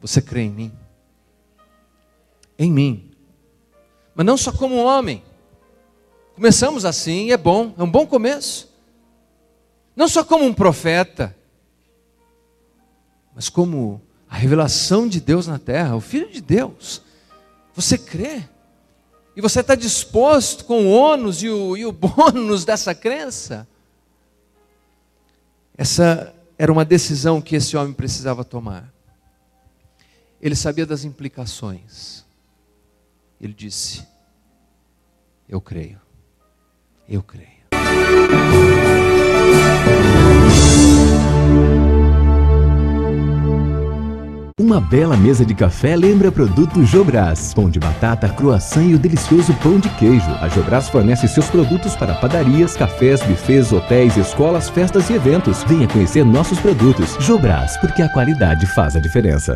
Você 0.01 0.21
crê 0.21 0.41
em 0.41 0.49
mim? 0.49 0.71
Em 2.57 2.71
mim. 2.71 3.11
Mas 4.15 4.25
não 4.25 4.37
só 4.37 4.51
como 4.51 4.77
homem. 4.77 5.21
Começamos 6.33 6.85
assim 6.85 7.31
é 7.31 7.37
bom, 7.37 7.73
é 7.77 7.83
um 7.83 7.91
bom 7.91 8.07
começo. 8.07 8.73
Não 9.95 10.07
só 10.07 10.23
como 10.23 10.45
um 10.45 10.53
profeta, 10.53 11.35
mas 13.33 13.49
como 13.49 14.01
a 14.29 14.35
revelação 14.35 15.07
de 15.07 15.21
Deus 15.21 15.47
na 15.47 15.59
terra, 15.59 15.95
o 15.95 16.01
Filho 16.01 16.31
de 16.31 16.41
Deus. 16.41 17.01
Você 17.73 17.97
crê? 17.97 18.43
E 19.35 19.41
você 19.41 19.59
está 19.59 19.75
disposto 19.75 20.65
com 20.65 20.85
o 20.85 20.91
ônus 20.91 21.43
e 21.43 21.49
o, 21.49 21.77
e 21.77 21.85
o 21.85 21.91
bônus 21.93 22.65
dessa 22.65 22.95
crença? 22.95 23.67
Essa 25.77 26.33
era 26.57 26.71
uma 26.71 26.85
decisão 26.85 27.41
que 27.41 27.55
esse 27.55 27.75
homem 27.75 27.93
precisava 27.93 28.43
tomar. 28.43 28.93
Ele 30.41 30.55
sabia 30.55 30.85
das 30.85 31.03
implicações. 31.03 32.24
Ele 33.39 33.53
disse: 33.53 34.07
Eu 35.47 35.61
creio. 35.61 35.99
Eu 37.07 37.21
creio. 37.21 37.55
Uma 44.57 44.79
bela 44.79 45.15
mesa 45.15 45.45
de 45.45 45.53
café 45.53 45.95
lembra 45.95 46.31
produto 46.31 46.83
Jobras. 46.85 47.53
Pão 47.53 47.69
de 47.69 47.77
batata, 47.77 48.27
croissant 48.29 48.89
e 48.89 48.95
o 48.95 48.97
delicioso 48.97 49.53
pão 49.61 49.79
de 49.79 49.89
queijo. 49.89 50.31
A 50.41 50.47
Jobras 50.47 50.89
fornece 50.89 51.27
seus 51.27 51.49
produtos 51.49 51.95
para 51.95 52.15
padarias, 52.15 52.75
cafés, 52.75 53.21
bufês, 53.21 53.71
hotéis, 53.71 54.17
escolas, 54.17 54.69
festas 54.69 55.09
e 55.09 55.13
eventos. 55.13 55.63
Venha 55.65 55.87
conhecer 55.87 56.25
nossos 56.25 56.59
produtos. 56.59 57.15
Jobras, 57.19 57.77
porque 57.77 58.01
a 58.01 58.09
qualidade 58.09 58.65
faz 58.65 58.95
a 58.95 58.99
diferença. 58.99 59.55